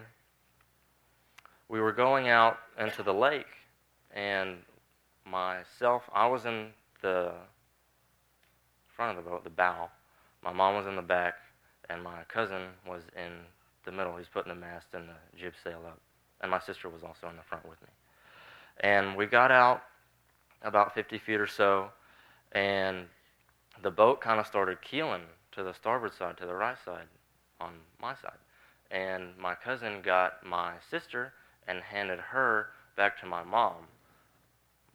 we 1.68 1.80
were 1.80 1.92
going 1.92 2.28
out 2.28 2.58
into 2.78 3.02
the 3.02 3.12
lake, 3.12 3.46
and 4.14 4.56
myself, 5.24 6.02
I 6.14 6.26
was 6.26 6.46
in 6.46 6.68
the 7.02 7.32
front 8.88 9.18
of 9.18 9.24
the 9.24 9.30
boat, 9.30 9.44
the 9.44 9.50
bow. 9.50 9.90
My 10.42 10.52
mom 10.52 10.76
was 10.76 10.86
in 10.86 10.96
the 10.96 11.02
back, 11.02 11.34
and 11.90 12.02
my 12.02 12.22
cousin 12.28 12.62
was 12.86 13.02
in 13.16 13.32
the 13.84 13.92
middle. 13.92 14.16
He's 14.16 14.28
putting 14.28 14.52
the 14.52 14.58
mast 14.58 14.86
and 14.92 15.08
the 15.08 15.38
jib 15.38 15.54
sail 15.62 15.80
up. 15.86 16.00
and 16.40 16.50
my 16.50 16.60
sister 16.60 16.88
was 16.88 17.02
also 17.02 17.28
in 17.28 17.36
the 17.36 17.42
front 17.42 17.68
with 17.68 17.80
me. 17.82 17.88
And 18.80 19.16
we 19.16 19.26
got 19.26 19.50
out 19.50 19.82
about 20.62 20.94
50 20.94 21.18
feet 21.18 21.40
or 21.40 21.46
so, 21.46 21.90
and 22.52 23.06
the 23.82 23.90
boat 23.90 24.20
kind 24.20 24.38
of 24.38 24.46
started 24.46 24.80
keeling 24.82 25.22
to 25.52 25.62
the 25.64 25.72
starboard 25.72 26.14
side, 26.14 26.36
to 26.38 26.46
the 26.46 26.54
right 26.54 26.76
side, 26.84 27.06
on 27.60 27.72
my 28.00 28.14
side. 28.14 28.38
And 28.90 29.36
my 29.36 29.54
cousin 29.54 30.00
got 30.02 30.44
my 30.46 30.74
sister 30.90 31.32
and 31.68 31.80
handed 31.82 32.18
her 32.18 32.68
back 32.96 33.20
to 33.20 33.26
my 33.26 33.44
mom. 33.44 33.86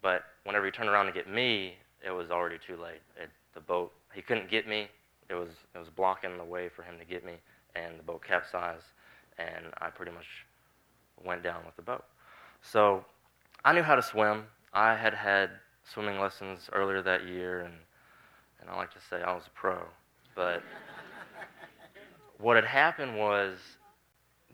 But 0.01 0.23
whenever 0.43 0.65
he 0.65 0.71
turned 0.71 0.89
around 0.89 1.05
to 1.05 1.11
get 1.13 1.29
me, 1.29 1.75
it 2.05 2.11
was 2.11 2.31
already 2.31 2.57
too 2.57 2.75
late. 2.75 3.01
It, 3.15 3.29
the 3.53 3.61
boat, 3.61 3.93
he 4.13 4.21
couldn't 4.21 4.49
get 4.49 4.67
me. 4.67 4.89
It 5.29 5.35
was, 5.35 5.49
it 5.73 5.77
was 5.77 5.87
blocking 5.89 6.37
the 6.37 6.43
way 6.43 6.67
for 6.67 6.83
him 6.83 6.95
to 6.99 7.05
get 7.05 7.25
me, 7.25 7.33
and 7.75 7.97
the 7.97 8.03
boat 8.03 8.21
capsized, 8.27 8.85
and 9.37 9.67
I 9.79 9.89
pretty 9.89 10.11
much 10.11 10.25
went 11.23 11.43
down 11.43 11.63
with 11.65 11.75
the 11.77 11.81
boat. 11.81 12.03
So 12.61 13.05
I 13.63 13.71
knew 13.71 13.83
how 13.83 13.95
to 13.95 14.01
swim. 14.01 14.45
I 14.73 14.95
had 14.95 15.13
had 15.13 15.51
swimming 15.85 16.19
lessons 16.19 16.69
earlier 16.73 17.01
that 17.01 17.25
year, 17.25 17.61
and, 17.61 17.73
and 18.59 18.69
I 18.69 18.75
like 18.75 18.91
to 18.93 18.99
say 19.09 19.21
I 19.21 19.33
was 19.33 19.43
a 19.47 19.51
pro. 19.51 19.77
But 20.35 20.63
what 22.39 22.55
had 22.55 22.65
happened 22.65 23.17
was 23.17 23.57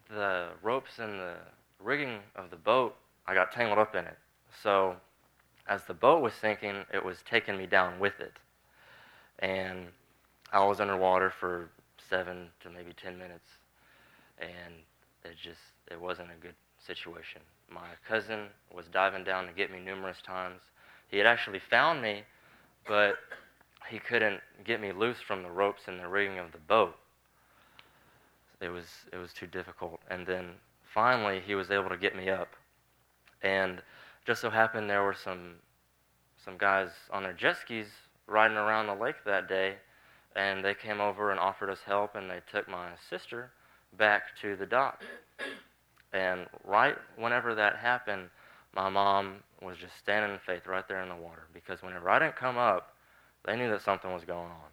the 0.10 0.50
ropes 0.62 1.00
and 1.00 1.20
the 1.20 1.36
rigging 1.84 2.20
of 2.36 2.50
the 2.50 2.56
boat, 2.56 2.96
I 3.28 3.34
got 3.34 3.52
tangled 3.52 3.80
up 3.80 3.96
in 3.96 4.06
it. 4.06 4.18
So 4.64 4.96
as 5.68 5.84
the 5.86 5.94
boat 5.94 6.22
was 6.22 6.34
sinking, 6.34 6.86
it 6.94 7.04
was 7.04 7.18
taking 7.30 7.58
me 7.58 7.68
down 7.68 8.00
with 8.00 8.20
it. 8.20 8.34
And 9.40 9.88
I 10.52 10.66
was 10.66 10.80
underwater 10.80 11.30
for 11.30 11.70
seven 12.10 12.48
to 12.62 12.70
maybe 12.70 12.92
ten 12.94 13.18
minutes, 13.18 13.50
and 14.40 14.74
it 15.24 15.36
just 15.42 15.60
it 15.92 16.02
wasn't 16.02 16.30
a 16.32 16.42
good 16.42 16.56
situation. 16.86 17.42
My 17.70 17.90
cousin 18.08 18.48
was 18.74 18.88
diving 18.88 19.24
down 19.24 19.46
to 19.46 19.54
get 19.54 19.72
me 19.72 19.80
numerous 19.80 20.22
times. 20.26 20.62
He 21.10 21.18
had 21.18 21.28
actually 21.28 21.60
found 21.60 22.02
me, 22.02 22.24
but 22.88 23.16
he 23.90 24.00
couldn't 24.00 24.42
get 24.66 24.82
me 24.82 24.92
loose 24.92 25.20
from 25.20 25.44
the 25.44 25.52
ropes 25.52 25.84
and 25.88 26.00
the 26.00 26.08
rigging 26.08 26.40
of 26.40 26.52
the 26.52 26.58
boat. 26.58 26.96
It 28.60 28.70
was 28.70 28.88
it 29.14 29.18
was 29.18 29.34
too 29.34 29.48
difficult. 29.48 30.02
And 30.10 30.26
then 30.26 30.56
finally 30.93 31.41
he 31.46 31.55
was 31.55 31.72
able 31.72 31.89
to 31.89 31.98
get 31.98 32.15
me 32.15 32.29
up. 32.29 32.50
And 33.41 33.81
just 34.25 34.41
so 34.41 34.50
happened 34.50 34.89
there 34.89 35.03
were 35.03 35.13
some 35.13 35.55
some 36.43 36.58
guys 36.58 36.89
on 37.12 37.24
their 37.24 37.34
jet 37.34 37.58
skis 37.62 37.88
riding 38.27 38.58
around 38.58 38.88
the 38.88 38.96
lake 38.96 39.15
that 39.25 39.50
day 39.50 39.75
and 40.36 40.63
they 40.63 40.74
came 40.74 41.01
over 41.01 41.31
and 41.31 41.39
offered 41.39 41.69
us 41.69 41.79
help 41.86 42.15
and 42.15 42.29
they 42.29 42.39
took 42.51 42.69
my 42.69 42.89
sister 43.10 43.51
back 43.98 44.24
to 44.41 44.55
the 44.55 44.65
dock. 44.65 45.03
And 46.13 46.48
right 46.63 46.96
whenever 47.17 47.55
that 47.55 47.77
happened, 47.77 48.29
my 48.74 48.89
mom 48.89 49.38
was 49.62 49.77
just 49.77 49.98
standing 49.98 50.31
in 50.31 50.39
faith 50.39 50.67
right 50.67 50.88
there 50.88 51.01
in 51.01 51.10
the 51.10 51.15
water 51.15 51.48
because 51.53 51.81
whenever 51.81 52.10
I 52.10 52.19
didn't 52.19 52.36
come 52.36 52.58
up, 52.58 52.96
they 53.46 53.55
knew 53.55 53.69
that 53.69 53.81
something 53.81 54.12
was 54.13 54.24
going 54.25 54.50
on. 54.50 54.69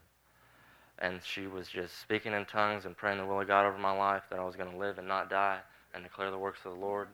And 0.98 1.20
she 1.22 1.46
was 1.46 1.68
just 1.68 2.00
speaking 2.00 2.32
in 2.32 2.46
tongues 2.46 2.84
and 2.84 2.96
praying 2.96 3.18
the 3.18 3.26
will 3.26 3.40
of 3.40 3.48
God 3.48 3.66
over 3.66 3.78
my 3.78 3.92
life 3.92 4.22
that 4.30 4.38
I 4.38 4.44
was 4.44 4.56
going 4.56 4.70
to 4.70 4.78
live 4.78 4.98
and 4.98 5.08
not 5.08 5.30
die 5.30 5.60
and 5.94 6.02
declare 6.02 6.30
the 6.30 6.38
works 6.38 6.60
of 6.64 6.72
the 6.72 6.78
Lord. 6.78 7.08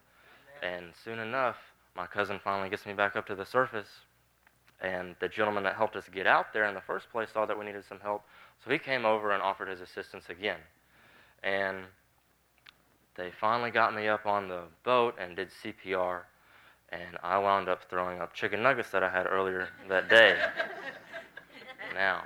And 0.63 0.87
soon 1.05 1.19
enough, 1.19 1.57
my 1.97 2.07
cousin 2.07 2.41
finally 2.43 2.71
gets 2.71 2.87
me 2.87 2.93
back 2.93 3.17
up 3.17 3.27
to 3.27 3.35
the 3.35 3.45
surface. 3.45 3.89
And 4.81 5.15
the 5.21 5.29
gentleman 5.29 5.63
that 5.65 5.77
helped 5.77 5.97
us 5.97 6.05
get 6.13 6.27
out 6.27 6.53
there 6.53 6.65
in 6.65 6.75
the 6.75 6.81
first 6.81 7.11
place 7.11 7.29
saw 7.33 7.47
that 7.47 7.59
we 7.59 7.65
needed 7.65 7.85
some 7.89 8.01
help. 8.01 8.23
So 8.65 8.71
he 8.71 8.79
came 8.79 9.05
over 9.05 9.31
and 9.33 9.43
offered 9.43 9.69
his 9.69 9.81
assistance 9.81 10.25
again. 10.29 10.59
And 11.43 11.85
they 13.17 13.31
finally 13.41 13.71
got 13.71 13.95
me 13.95 14.09
up 14.09 14.27
on 14.27 14.49
the 14.49 14.63
boat 14.85 15.15
and 15.21 15.37
did 15.37 15.49
CPR. 15.63 16.23
And 16.91 17.17
I 17.23 17.39
wound 17.39 17.69
up 17.69 17.81
throwing 17.89 18.21
up 18.21 18.35
chicken 18.35 18.63
nuggets 18.63 18.91
that 18.91 19.03
I 19.03 19.09
had 19.09 19.27
earlier 19.27 19.69
that 19.89 20.09
day. 20.09 20.37
now, 21.95 22.23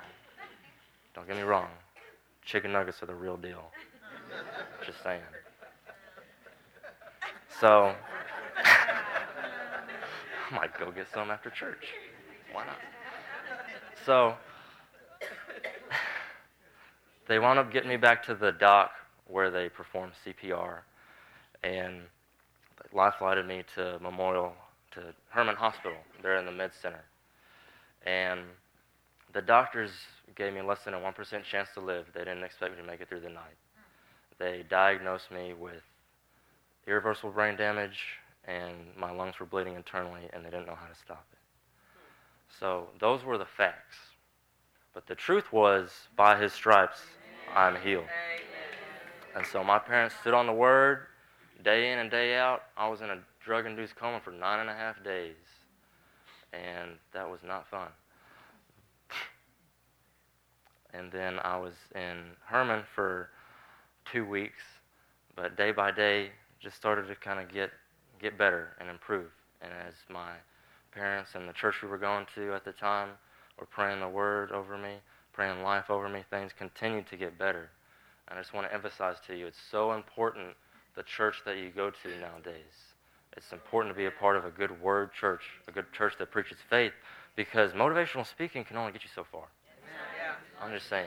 don't 1.13 1.27
get 1.27 1.37
me 1.37 1.43
wrong, 1.43 1.69
chicken 2.43 2.71
nuggets 2.71 3.01
are 3.01 3.05
the 3.05 3.15
real 3.15 3.37
deal. 3.37 3.71
Just 4.85 5.01
saying. 5.03 5.21
So, 7.59 7.67
I 10.51 10.55
might 10.55 10.77
go 10.79 10.91
get 10.91 11.07
some 11.11 11.31
after 11.31 11.49
church. 11.49 11.85
Why 12.51 12.65
not? 12.65 12.77
So, 14.05 14.35
they 17.27 17.39
wound 17.39 17.57
up 17.57 17.71
getting 17.71 17.89
me 17.89 17.97
back 17.97 18.23
to 18.25 18.35
the 18.35 18.51
dock 18.51 18.91
where 19.25 19.49
they 19.49 19.69
performed 19.69 20.13
CPR, 20.23 20.81
and 21.63 22.01
life 22.93 23.15
flighted 23.17 23.47
me 23.47 23.63
to 23.75 23.97
Memorial, 24.01 24.53
to 24.91 25.01
Hermann 25.29 25.55
Hospital. 25.55 25.97
They're 26.21 26.37
in 26.37 26.45
the 26.45 26.51
med 26.51 26.71
center. 26.79 27.05
And 28.05 28.41
the 29.33 29.41
doctors 29.41 29.91
gave 30.35 30.53
me 30.53 30.61
less 30.61 30.83
than 30.85 30.93
a 30.93 30.99
1% 30.99 31.43
chance 31.43 31.69
to 31.73 31.81
live. 31.81 32.05
They 32.13 32.21
didn't 32.21 32.43
expect 32.43 32.75
me 32.75 32.81
to 32.81 32.87
make 32.87 33.01
it 33.01 33.09
through 33.09 33.21
the 33.21 33.29
night. 33.29 33.57
They 34.39 34.63
diagnosed 34.69 35.31
me 35.31 35.53
with 35.53 35.81
irreversible 36.87 37.31
brain 37.31 37.55
damage, 37.57 37.99
and 38.45 38.75
my 38.97 39.11
lungs 39.11 39.39
were 39.39 39.45
bleeding 39.45 39.75
internally, 39.75 40.29
and 40.33 40.43
they 40.43 40.49
didn't 40.49 40.65
know 40.65 40.75
how 40.75 40.87
to 40.87 40.95
stop 40.95 41.25
it. 41.33 41.39
So 42.59 42.87
those 42.99 43.23
were 43.23 43.37
the 43.37 43.45
facts. 43.45 43.97
But 44.93 45.05
the 45.05 45.15
truth 45.15 45.51
was, 45.51 45.91
by 46.15 46.41
his 46.41 46.53
stripes, 46.53 47.01
I'm 47.55 47.75
healed. 47.75 48.05
And 49.35 49.45
so 49.45 49.63
my 49.63 49.77
parents 49.77 50.15
stood 50.21 50.33
on 50.33 50.47
the 50.47 50.53
word 50.53 51.01
day 51.63 51.91
in 51.91 51.99
and 51.99 52.09
day 52.09 52.35
out. 52.35 52.63
I 52.75 52.87
was 52.87 53.01
in 53.01 53.09
a 53.09 53.19
drug 53.43 53.65
induced 53.65 53.95
coma 53.95 54.19
for 54.19 54.31
nine 54.31 54.59
and 54.59 54.69
a 54.69 54.73
half 54.73 55.03
days. 55.03 55.35
And 56.53 56.91
that 57.13 57.29
was 57.29 57.41
not 57.45 57.67
fun. 57.67 57.89
And 60.93 61.11
then 61.11 61.39
I 61.43 61.57
was 61.57 61.73
in 61.93 62.31
Hermann 62.45 62.83
for 62.95 63.29
two 64.11 64.25
weeks. 64.25 64.63
But 65.35 65.55
day 65.55 65.71
by 65.71 65.91
day, 65.91 66.31
just 66.59 66.75
started 66.75 67.07
to 67.07 67.15
kind 67.15 67.39
of 67.39 67.53
get, 67.53 67.71
get 68.21 68.37
better 68.37 68.75
and 68.79 68.89
improve. 68.89 69.29
And 69.61 69.71
as 69.87 69.93
my 70.09 70.31
parents 70.91 71.31
and 71.35 71.47
the 71.47 71.53
church 71.53 71.81
we 71.81 71.89
were 71.89 71.97
going 71.97 72.25
to 72.35 72.53
at 72.53 72.65
the 72.65 72.71
time 72.71 73.09
were 73.59 73.65
praying 73.65 73.99
the 73.99 74.09
word 74.09 74.51
over 74.51 74.77
me, 74.77 74.95
praying 75.33 75.63
life 75.63 75.89
over 75.89 76.09
me, 76.09 76.23
things 76.29 76.51
continued 76.57 77.07
to 77.07 77.17
get 77.17 77.37
better. 77.37 77.69
And 78.27 78.37
I 78.37 78.41
just 78.41 78.53
want 78.53 78.67
to 78.67 78.73
emphasize 78.73 79.17
to 79.27 79.35
you, 79.35 79.47
it's 79.47 79.59
so 79.71 79.93
important 79.93 80.47
the 80.95 81.03
church 81.03 81.43
that 81.45 81.57
you 81.57 81.69
go 81.69 81.89
to 81.91 82.19
nowadays. 82.19 82.93
It's 83.35 83.51
important 83.53 83.93
to 83.93 83.97
be 83.97 84.05
a 84.05 84.11
part 84.11 84.35
of 84.35 84.45
a 84.45 84.49
good 84.49 84.81
word 84.81 85.11
church, 85.13 85.43
a 85.67 85.71
good 85.71 85.91
church 85.93 86.15
that 86.17 86.31
preaches 86.31 86.57
faith, 86.69 86.93
because 87.35 87.71
motivational 87.73 88.25
speaking 88.25 88.63
can 88.63 88.77
only 88.77 88.91
get 88.91 89.03
you 89.03 89.09
so 89.13 89.23
far. 89.31 89.45
I'm 90.59 90.73
just 90.73 90.89
saying. 90.89 91.05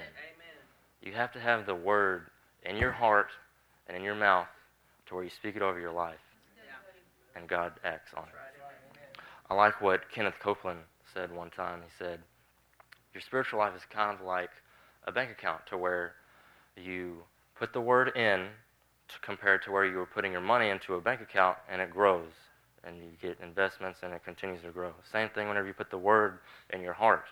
You 1.03 1.13
have 1.13 1.33
to 1.33 1.41
have 1.41 1.67
the 1.67 1.75
word 1.75 2.27
in 2.65 2.77
your 2.77 2.93
heart 2.93 3.31
and 3.89 3.97
in 3.97 4.05
your 4.05 4.15
mouth 4.15 4.47
to 5.11 5.17
where 5.17 5.25
you 5.25 5.31
speak 5.31 5.57
it 5.57 5.63
over 5.63 5.79
your 5.79 5.93
life, 5.93 6.23
and 7.37 7.47
God 7.47 7.73
acts 7.85 8.13
on 8.17 8.25
it. 8.25 9.21
I 9.51 9.55
like 9.55 9.83
what 9.83 10.11
Kenneth 10.11 10.39
Copeland 10.41 10.79
said 11.13 11.35
one 11.35 11.51
time. 11.51 11.81
He 11.85 11.91
said, 11.99 12.21
your 13.13 13.21
spiritual 13.21 13.59
life 13.59 13.75
is 13.77 13.83
kind 13.91 14.17
of 14.17 14.25
like 14.25 14.51
a 15.07 15.13
bank 15.13 15.31
account 15.31 15.67
to 15.67 15.77
where 15.77 16.15
you 16.77 17.17
put 17.59 17.73
the 17.73 17.81
word 17.81 18.17
in 18.17 18.47
to 19.09 19.15
compared 19.23 19.63
to 19.65 19.73
where 19.73 19.85
you 19.85 19.97
were 19.97 20.07
putting 20.07 20.31
your 20.31 20.41
money 20.41 20.69
into 20.69 20.95
a 20.95 21.01
bank 21.01 21.21
account 21.21 21.57
and 21.69 21.83
it 21.83 21.91
grows 21.91 22.31
and 22.85 22.97
you 22.97 23.05
get 23.21 23.37
investments 23.43 23.99
and 24.03 24.13
it 24.15 24.25
continues 24.25 24.63
to 24.63 24.71
grow. 24.71 24.93
Same 25.13 25.29
thing 25.31 25.49
whenever 25.49 25.67
you 25.67 25.75
put 25.75 25.91
the 25.91 25.99
word 25.99 26.39
in 26.73 26.81
your 26.81 26.93
heart 26.93 27.25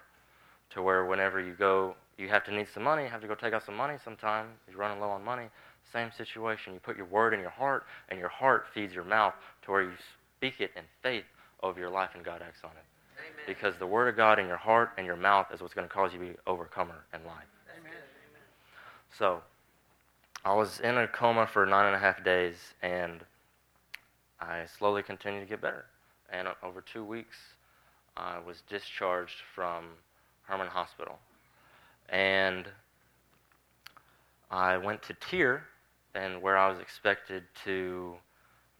to 0.70 0.82
where 0.82 1.04
whenever 1.04 1.40
you 1.40 1.54
go, 1.54 1.94
you 2.18 2.28
have 2.28 2.44
to 2.44 2.52
need 2.52 2.66
some 2.74 2.82
money, 2.82 3.04
you 3.04 3.08
have 3.08 3.20
to 3.20 3.28
go 3.28 3.36
take 3.36 3.54
out 3.54 3.64
some 3.64 3.76
money 3.76 3.94
sometime, 4.04 4.48
you're 4.68 4.78
running 4.78 5.00
low 5.00 5.08
on 5.08 5.24
money. 5.24 5.46
Same 5.92 6.10
situation. 6.16 6.74
You 6.74 6.80
put 6.80 6.96
your 6.96 7.06
word 7.06 7.34
in 7.34 7.40
your 7.40 7.50
heart 7.50 7.84
and 8.08 8.18
your 8.18 8.28
heart 8.28 8.66
feeds 8.74 8.94
your 8.94 9.04
mouth 9.04 9.34
to 9.62 9.70
where 9.70 9.82
you 9.82 9.92
speak 10.36 10.60
it 10.60 10.70
in 10.76 10.82
faith 11.02 11.24
over 11.62 11.80
your 11.80 11.90
life 11.90 12.10
and 12.14 12.24
God 12.24 12.42
acts 12.46 12.60
on 12.64 12.70
it. 12.70 12.84
Because 13.46 13.74
the 13.78 13.86
Word 13.86 14.08
of 14.08 14.16
God 14.16 14.38
in 14.38 14.46
your 14.46 14.56
heart 14.56 14.90
and 14.96 15.06
your 15.06 15.16
mouth 15.16 15.46
is 15.52 15.60
what's 15.60 15.74
going 15.74 15.88
to 15.88 15.92
cause 15.92 16.12
you 16.12 16.18
to 16.18 16.24
be 16.26 16.32
overcomer 16.46 17.04
in 17.14 17.24
life. 17.24 17.46
Amen. 17.78 17.92
So, 19.18 19.40
I 20.44 20.54
was 20.54 20.80
in 20.80 20.96
a 20.96 21.08
coma 21.08 21.46
for 21.46 21.66
nine 21.66 21.86
and 21.86 21.96
a 21.96 21.98
half 21.98 22.22
days, 22.22 22.54
and 22.82 23.20
I 24.40 24.66
slowly 24.78 25.02
continued 25.02 25.40
to 25.40 25.46
get 25.46 25.60
better. 25.60 25.86
And 26.30 26.48
over 26.62 26.80
two 26.80 27.04
weeks, 27.04 27.36
I 28.16 28.38
was 28.38 28.62
discharged 28.68 29.42
from 29.54 29.84
Hermann 30.42 30.68
Hospital. 30.68 31.18
And 32.08 32.68
I 34.50 34.76
went 34.76 35.02
to 35.02 35.14
TIRR, 35.14 35.60
and 36.14 36.42
where 36.42 36.56
I 36.56 36.68
was 36.70 36.78
expected 36.78 37.44
to 37.64 38.14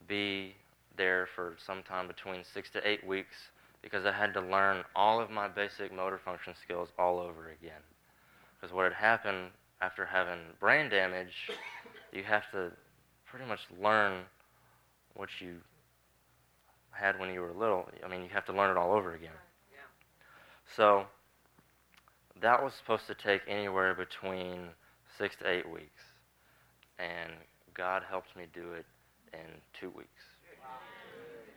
be 0.07 0.55
there 0.97 1.29
for 1.35 1.55
sometime 1.65 2.07
between 2.07 2.43
six 2.43 2.71
to 2.71 2.89
eight 2.89 3.07
weeks 3.07 3.37
because 3.83 4.05
I 4.05 4.13
had 4.13 4.35
to 4.35 4.41
learn 4.41 4.83
all 4.97 5.21
of 5.21 5.31
my 5.31 5.49
basic 5.49 5.93
motor 5.95 6.19
function 6.19 6.55
skills 6.61 6.89
all 6.99 7.19
over 7.19 7.51
again. 7.51 7.83
Because 8.61 8.75
what 8.75 8.85
had 8.85 8.95
happened 8.95 9.51
after 9.81 10.05
having 10.05 10.41
brain 10.59 10.89
damage, 10.89 11.51
you 12.13 12.25
have 12.25 12.51
to 12.51 12.73
pretty 13.27 13.47
much 13.47 13.61
learn 13.81 14.23
what 15.15 15.29
you 15.41 15.57
had 16.91 17.19
when 17.21 17.33
you 17.33 17.41
were 17.41 17.53
little. 17.53 17.89
I 18.05 18.09
mean, 18.09 18.23
you 18.23 18.29
have 18.31 18.47
to 18.47 18.53
learn 18.53 18.71
it 18.71 18.77
all 18.77 18.93
over 18.93 19.15
again. 19.15 19.31
So 20.77 21.07
that 22.41 22.63
was 22.63 22.75
supposed 22.75 23.07
to 23.07 23.15
take 23.15 23.43
anywhere 23.49 23.95
between 23.95 24.69
six 25.17 25.37
to 25.37 25.51
eight 25.51 25.69
weeks, 25.69 26.03
and 26.99 27.33
God 27.75 28.03
helped 28.09 28.37
me 28.37 28.45
do 28.53 28.73
it 28.73 28.87
in 29.33 29.61
two 29.79 29.91
weeks. 29.91 30.25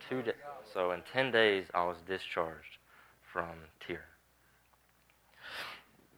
Two 0.08 0.22
da- 0.22 0.32
so 0.72 0.92
in 0.92 1.02
ten 1.12 1.30
days, 1.30 1.66
I 1.74 1.84
was 1.84 1.96
discharged 2.06 2.78
from 3.32 3.50
TIRR. 3.80 4.00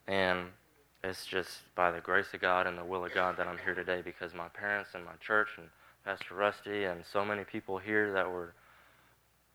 And 0.07 0.47
it's 1.03 1.27
just 1.27 1.51
by 1.75 1.91
the 1.91 2.01
grace 2.01 2.33
of 2.35 2.41
God 2.41 2.67
and 2.67 2.77
the 2.79 2.85
will 2.85 3.05
of 3.05 3.15
God 3.15 3.37
that 3.37 3.47
I'm 3.47 3.59
here 3.59 3.75
today 3.75 4.03
because 4.03 4.35
my 4.35 4.49
parents 4.49 4.91
and 4.95 5.05
my 5.05 5.17
church 5.21 5.49
and 5.59 5.69
Pastor 6.05 6.35
Rusty 6.35 6.85
and 6.85 7.05
so 7.11 7.25
many 7.25 7.45
people 7.45 7.79
here 7.79 8.13
that 8.13 8.31
were 8.31 8.55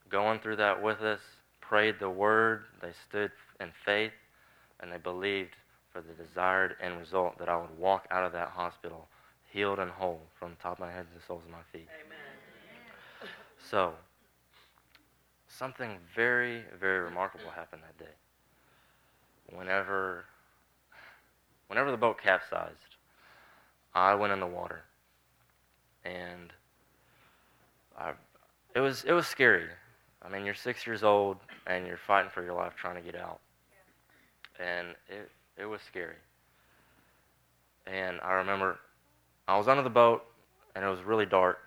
going 0.09 0.39
through 0.39 0.55
that 0.57 0.81
with 0.81 1.01
us 1.01 1.19
prayed 1.61 1.95
the 1.99 2.09
word, 2.09 2.63
they 2.81 2.91
stood 3.07 3.31
in 3.59 3.71
faith, 3.85 4.11
and 4.79 4.91
they 4.91 4.97
believed 4.97 5.55
for 5.91 6.01
the 6.01 6.13
desired 6.13 6.75
end 6.81 6.99
result 6.99 7.37
that 7.37 7.49
I 7.49 7.57
would 7.57 7.77
walk 7.77 8.07
out 8.09 8.23
of 8.23 8.31
that 8.33 8.49
hospital 8.49 9.07
healed 9.51 9.79
and 9.79 9.91
whole 9.91 10.21
from 10.37 10.51
the 10.51 10.57
top 10.57 10.73
of 10.73 10.79
my 10.79 10.91
head 10.91 11.07
to 11.11 11.19
the 11.19 11.25
soles 11.25 11.43
of 11.45 11.51
my 11.51 11.63
feet. 11.71 11.87
Amen. 12.05 12.17
So, 13.69 13.93
something 15.47 15.97
very, 16.15 16.63
very 16.79 16.99
remarkable 16.99 17.49
happened 17.51 17.81
that 17.83 17.97
day. 17.97 18.11
Whenever, 19.55 20.25
whenever 21.67 21.91
the 21.91 21.97
boat 21.97 22.21
capsized, 22.21 22.95
I 23.93 24.13
went 24.15 24.31
in 24.31 24.39
the 24.39 24.47
water, 24.47 24.83
and 26.05 26.53
I, 27.97 28.13
it 28.75 28.79
was 28.79 29.03
it 29.03 29.11
was 29.11 29.27
scary. 29.27 29.65
I 30.21 30.29
mean, 30.29 30.45
you're 30.45 30.53
six 30.53 30.85
years 30.85 31.03
old 31.03 31.37
and 31.65 31.87
you're 31.87 31.97
fighting 31.97 32.29
for 32.29 32.43
your 32.43 32.53
life 32.53 32.73
trying 32.75 32.95
to 32.95 33.01
get 33.01 33.19
out, 33.19 33.39
and 34.59 34.89
it 35.07 35.29
it 35.57 35.65
was 35.65 35.81
scary. 35.81 36.15
And 37.87 38.19
I 38.21 38.33
remember 38.33 38.79
I 39.49 39.57
was 39.57 39.67
under 39.67 39.83
the 39.83 39.89
boat, 39.89 40.23
and 40.75 40.85
it 40.85 40.87
was 40.87 41.01
really 41.01 41.25
dark 41.25 41.59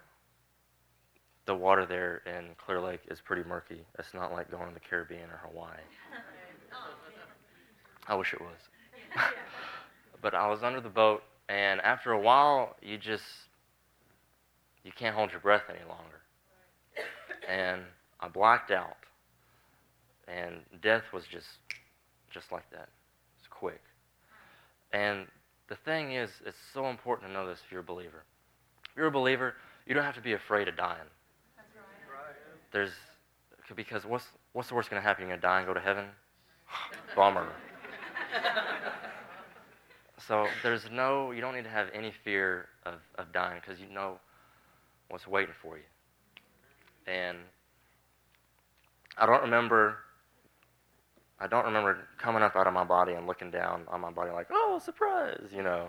the 1.45 1.55
water 1.55 1.87
there 1.87 2.23
in 2.27 2.55
Clear 2.57 2.81
Lake 2.81 3.01
is 3.11 3.21
pretty 3.21 3.43
murky. 3.49 3.85
It's 3.99 4.15
not 4.15 4.33
like 4.33 4.51
going 4.51 4.69
to 4.69 4.75
the 4.75 4.81
Caribbean 4.81 5.29
or 5.31 5.41
Hawaii. 5.49 5.77
I 8.07 8.15
wish 8.15 8.33
it 8.33 8.41
was. 8.41 8.59
but 10.23 10.35
I 10.35 10.49
was 10.49 10.63
under 10.63 10.81
the 10.81 10.89
boat, 10.89 11.23
and 11.49 11.81
after 11.81 12.13
a 12.13 12.21
while, 12.21 12.77
you 12.81 12.99
just 12.99 13.25
you 14.85 14.93
can't 14.93 15.15
hold 15.15 15.31
your 15.31 15.41
breath 15.41 15.63
any 15.69 15.87
longer. 15.89 16.21
And 17.49 17.83
I 18.21 18.29
blacked 18.29 18.71
out, 18.71 18.97
and 20.29 20.61
death 20.81 21.05
was 21.13 21.25
just 21.25 21.49
just 22.31 22.53
like 22.53 22.69
that. 22.71 22.89
It's 23.39 23.49
quick. 23.49 23.83
And 24.93 25.27
the 25.69 25.77
thing 25.77 26.13
is, 26.13 26.31
it's 26.45 26.59
so 26.75 26.87
important 26.89 27.29
to 27.29 27.33
know 27.33 27.47
this 27.47 27.61
if 27.65 27.71
you're 27.71 27.81
a 27.81 27.85
believer. 27.85 28.25
If 28.91 28.97
you're 28.97 29.07
a 29.07 29.11
believer, 29.13 29.55
you 29.87 29.95
don't 29.95 30.05
have 30.05 30.15
to 30.17 30.21
be 30.21 30.33
afraid 30.35 30.69
of 30.69 30.77
dying 30.77 30.99
That's 31.57 31.69
right. 31.77 32.35
there's 32.73 32.93
because 33.75 34.05
what's 34.05 34.27
what's 34.53 34.69
the 34.69 34.75
worst 34.75 34.91
going 34.91 35.01
to 35.01 35.07
happen? 35.07 35.23
You're 35.23 35.31
going 35.31 35.41
to 35.41 35.47
die 35.47 35.59
and 35.59 35.67
go 35.67 35.75
to 35.75 35.81
heaven? 35.81 36.07
Bummer. 37.17 37.49
so 40.27 40.47
there's 40.63 40.85
no, 40.91 41.31
you 41.31 41.41
don't 41.41 41.55
need 41.55 41.65
to 41.65 41.71
have 41.71 41.89
any 41.95 42.13
fear 42.25 42.69
of, 42.85 42.95
of 43.17 43.33
dying 43.33 43.61
because 43.61 43.81
you 43.81 43.89
know 43.93 44.19
what's 45.09 45.27
waiting 45.27 45.55
for 45.61 45.77
you. 45.77 45.83
And 47.07 47.39
I 49.19 49.27
don't 49.27 49.43
remember, 49.43 49.99
I 51.43 51.47
don't 51.49 51.65
remember 51.65 52.07
coming 52.19 52.43
up 52.43 52.55
out 52.55 52.67
of 52.67 52.73
my 52.73 52.85
body 52.85 53.15
and 53.15 53.27
looking 53.27 53.51
down 53.51 53.83
on 53.89 54.01
my 54.01 54.11
body 54.11 54.31
like, 54.31 54.47
oh, 54.53 54.81
surprise, 54.83 55.49
you 55.55 55.63
know, 55.63 55.89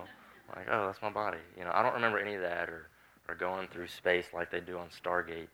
like, 0.56 0.66
oh, 0.70 0.86
that's 0.86 1.00
my 1.00 1.10
body. 1.10 1.38
You 1.56 1.64
know, 1.64 1.70
I 1.72 1.82
don't 1.82 1.94
remember 1.94 2.18
any 2.18 2.34
of 2.34 2.42
that 2.42 2.68
or, 2.68 2.88
or 3.28 3.34
going 3.36 3.68
through 3.68 3.86
space 3.86 4.26
like 4.34 4.50
they 4.50 4.60
do 4.60 4.78
on 4.78 4.88
Stargate 4.88 5.48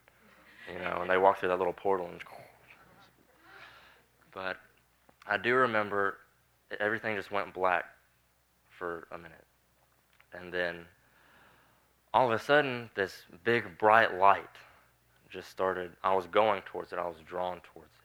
you 0.72 0.78
know, 0.78 0.98
and 1.00 1.10
they 1.10 1.16
walk 1.16 1.38
through 1.38 1.48
that 1.48 1.58
little 1.58 1.72
portal 1.72 2.06
and. 2.06 2.20
But 4.32 4.56
I 5.26 5.36
do 5.36 5.54
remember 5.54 6.18
everything 6.78 7.16
just 7.16 7.32
went 7.32 7.52
black 7.52 7.84
for 8.68 9.08
a 9.10 9.18
minute, 9.18 9.44
and 10.32 10.52
then 10.52 10.84
all 12.14 12.26
of 12.30 12.40
a 12.40 12.42
sudden 12.42 12.90
this 12.94 13.24
big 13.44 13.78
bright 13.78 14.18
light 14.18 14.44
just 15.28 15.50
started. 15.50 15.92
I 16.04 16.14
was 16.14 16.26
going 16.26 16.62
towards 16.62 16.92
it. 16.92 16.98
I 16.98 17.06
was 17.06 17.16
drawn 17.26 17.60
towards 17.72 17.90
it, 17.90 17.99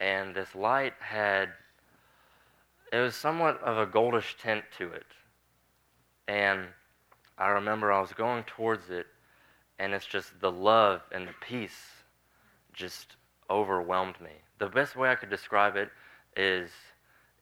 and 0.00 0.34
this 0.34 0.54
light 0.54 0.94
had. 1.00 1.50
It 2.90 2.98
was 2.98 3.14
somewhat 3.14 3.62
of 3.62 3.76
a 3.76 3.86
goldish 3.86 4.38
tint 4.38 4.64
to 4.78 4.90
it, 4.92 5.06
and 6.26 6.68
I 7.36 7.48
remember 7.48 7.92
I 7.92 8.00
was 8.00 8.12
going 8.12 8.44
towards 8.44 8.90
it 8.90 9.06
and 9.78 9.94
it's 9.94 10.06
just 10.06 10.40
the 10.40 10.50
love 10.50 11.02
and 11.12 11.28
the 11.28 11.34
peace 11.40 12.02
just 12.72 13.16
overwhelmed 13.48 14.20
me. 14.20 14.32
The 14.58 14.68
best 14.68 14.96
way 14.96 15.10
I 15.10 15.14
could 15.14 15.30
describe 15.30 15.76
it 15.76 15.90
is 16.36 16.70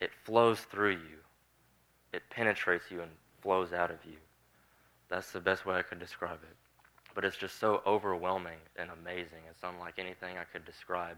it 0.01 0.11
flows 0.25 0.61
through 0.61 0.93
you, 0.93 1.19
it 2.13 2.23
penetrates 2.31 2.91
you 2.91 3.01
and 3.01 3.11
flows 3.41 3.73
out 3.73 3.91
of 3.91 3.99
you. 4.05 4.17
That's 5.09 5.33
the 5.33 5.41
best 5.41 5.65
way 5.65 5.77
I 5.77 5.83
could 5.83 5.99
describe 5.99 6.41
it. 6.43 6.57
But 7.15 7.25
it's 7.25 7.37
just 7.37 7.59
so 7.59 7.81
overwhelming 7.87 8.59
and 8.77 8.91
amazing. 8.91 9.39
It's 9.51 9.63
unlike 9.63 9.95
anything 9.99 10.37
I 10.37 10.45
could 10.45 10.67
describe 10.67 11.17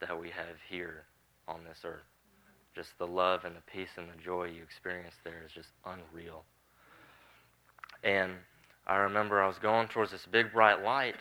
that 0.00 0.18
we 0.18 0.28
have 0.30 0.56
here 0.68 1.04
on 1.46 1.60
this 1.68 1.80
earth. 1.84 2.02
Just 2.74 2.96
the 2.98 3.06
love 3.06 3.44
and 3.44 3.54
the 3.56 3.60
peace 3.72 3.90
and 3.96 4.08
the 4.08 4.22
joy 4.22 4.44
you 4.44 4.62
experience 4.62 5.14
there 5.24 5.42
is 5.44 5.52
just 5.52 5.70
unreal. 5.84 6.44
And 8.02 8.32
I 8.86 8.96
remember 8.96 9.42
I 9.42 9.46
was 9.46 9.58
going 9.58 9.88
towards 9.88 10.10
this 10.10 10.26
big 10.30 10.52
bright 10.52 10.82
light, 10.82 11.16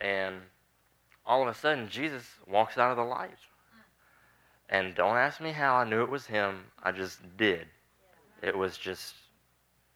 and 0.00 0.36
all 1.26 1.42
of 1.42 1.48
a 1.48 1.54
sudden, 1.54 1.88
Jesus 1.88 2.24
walks 2.46 2.78
out 2.78 2.90
of 2.90 2.96
the 2.96 3.04
light. 3.04 3.36
And 4.70 4.94
don't 4.94 5.16
ask 5.16 5.40
me 5.40 5.52
how 5.52 5.76
I 5.76 5.88
knew 5.88 6.02
it 6.02 6.10
was 6.10 6.26
him, 6.26 6.64
I 6.82 6.92
just 6.92 7.20
did. 7.36 7.66
It 8.42 8.56
was 8.56 8.76
just 8.76 9.14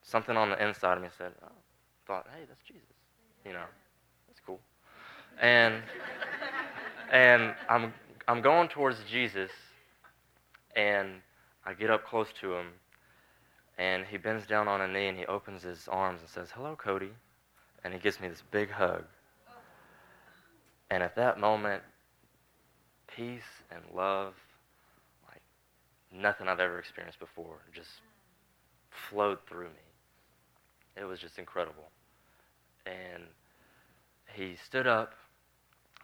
something 0.01 0.35
on 0.35 0.49
the 0.49 0.63
inside 0.63 0.97
of 0.97 1.03
me 1.03 1.09
said, 1.17 1.31
oh, 1.43 1.51
thought, 2.05 2.27
hey, 2.35 2.43
that's 2.47 2.61
Jesus. 2.63 2.81
You 3.45 3.53
know, 3.53 3.65
that's 4.27 4.39
cool. 4.45 4.59
And 5.41 5.81
and 7.11 7.53
I'm 7.69 7.93
I'm 8.27 8.41
going 8.41 8.69
towards 8.69 8.97
Jesus, 9.09 9.51
and 10.75 11.21
I 11.65 11.73
get 11.73 11.89
up 11.89 12.05
close 12.05 12.27
to 12.41 12.53
him, 12.53 12.67
and 13.77 14.05
he 14.05 14.17
bends 14.17 14.45
down 14.45 14.67
on 14.67 14.81
a 14.81 14.87
knee 14.87 15.07
and 15.07 15.17
he 15.17 15.25
opens 15.25 15.63
his 15.63 15.87
arms 15.87 16.21
and 16.21 16.29
says, 16.29 16.49
Hello, 16.53 16.75
Cody. 16.75 17.11
And 17.83 17.93
he 17.93 17.99
gives 17.99 18.19
me 18.19 18.29
this 18.29 18.43
big 18.51 18.69
hug. 18.69 19.03
And 20.89 21.01
at 21.03 21.15
that 21.15 21.39
moment, 21.39 21.81
peace 23.07 23.41
and 23.71 23.81
love, 23.93 24.35
like 25.27 25.41
nothing 26.11 26.47
I've 26.47 26.59
ever 26.59 26.79
experienced 26.79 27.19
before, 27.19 27.57
just 27.73 27.89
flowed 28.89 29.39
through 29.49 29.69
me. 29.69 29.83
It 30.95 31.03
was 31.03 31.19
just 31.19 31.39
incredible. 31.39 31.89
And 32.85 33.23
he 34.33 34.55
stood 34.55 34.87
up. 34.87 35.13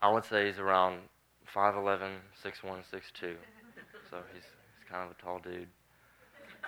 I 0.02 0.12
would 0.12 0.26
say 0.26 0.48
he's 0.48 0.60
around 0.60 1.02
5'11, 1.56 2.16
6'1, 2.44 2.84
6'2. 2.94 3.36
So 4.10 4.18
he's, 4.34 4.44
he's 4.44 4.90
kind 4.90 5.10
of 5.10 5.12
a 5.12 5.22
tall 5.22 5.40
dude. 5.40 5.68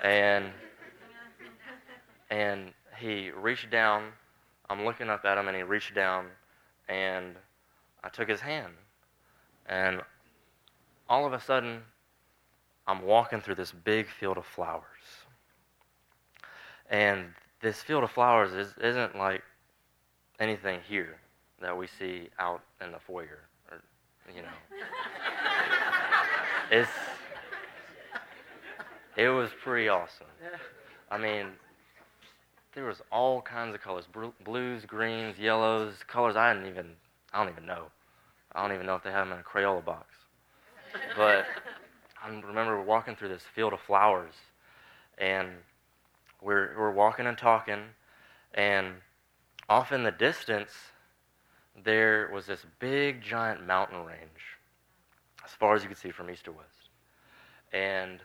And 0.04 0.52
and 2.30 2.72
he 2.98 3.30
reached 3.32 3.70
down. 3.70 4.14
I'm 4.70 4.86
looking 4.86 5.10
up 5.10 5.26
at 5.26 5.38
him, 5.38 5.48
and 5.48 5.58
he 5.58 5.64
reached 5.64 5.94
down, 5.94 6.28
and 6.88 7.36
I 8.04 8.10
took 8.10 8.30
his 8.30 8.40
hand. 8.40 8.74
And 9.66 10.02
all 11.10 11.26
of 11.26 11.34
a 11.34 11.42
sudden, 11.42 11.82
I'm 12.88 13.04
walking 13.04 13.42
through 13.42 13.56
this 13.56 13.74
big 13.74 14.08
field 14.08 14.38
of 14.38 14.46
flowers. 14.46 14.84
And 16.90 17.26
this 17.62 17.82
field 17.82 18.04
of 18.04 18.12
flowers 18.12 18.54
is, 18.54 18.74
isn't 18.82 19.18
like 19.18 19.44
anything 20.40 20.80
here 20.88 21.18
that 21.62 21.78
we 21.78 21.88
see 21.88 22.30
out 22.40 22.64
in 22.84 22.92
the 22.94 23.00
foyer, 23.00 23.44
or 23.70 23.78
you 24.34 24.42
know. 24.42 24.50
It's 26.72 26.90
it 29.18 29.28
was 29.28 29.52
pretty 29.62 29.90
awesome. 29.90 30.28
I 31.12 31.18
mean, 31.18 31.48
there 32.74 32.86
was 32.86 33.02
all 33.12 33.42
kinds 33.42 33.76
of 33.76 33.82
colors 33.82 34.06
blues 34.44 34.86
greens 34.86 35.38
yellows 35.38 35.96
colors 36.08 36.36
i 36.36 36.54
didn't 36.54 36.70
even 36.70 36.88
i 37.34 37.44
don't 37.44 37.52
even 37.52 37.66
know. 37.66 37.88
I 38.54 38.64
don't 38.64 38.74
even 38.74 38.86
know 38.86 38.96
if 38.96 39.04
they 39.04 39.12
have 39.12 39.28
them 39.28 39.38
in 39.38 39.40
a 39.40 39.44
crayola 39.44 39.84
box. 39.84 40.08
But 41.16 41.46
i 42.24 42.30
remember 42.30 42.82
walking 42.82 43.16
through 43.16 43.30
this 43.30 43.44
field 43.54 43.74
of 43.74 43.80
flowers 43.82 44.34
and 45.18 45.50
we're, 46.42 46.74
we're 46.78 46.92
walking 46.92 47.28
and 47.28 47.38
talking 47.38 47.82
and 48.54 48.94
off 49.70 49.92
in 49.92 50.04
the 50.04 50.12
distance 50.12 50.72
there 51.84 52.30
was 52.34 52.46
this 52.46 52.66
big, 52.80 53.22
giant 53.22 53.66
mountain 53.66 54.04
range, 54.04 54.51
as 55.52 55.58
far 55.58 55.76
as 55.76 55.84
you 55.84 55.90
could 55.90 55.98
see 55.98 56.12
from 56.12 56.30
east 56.30 56.46
to 56.46 56.52
west. 56.52 56.90
And 57.74 58.20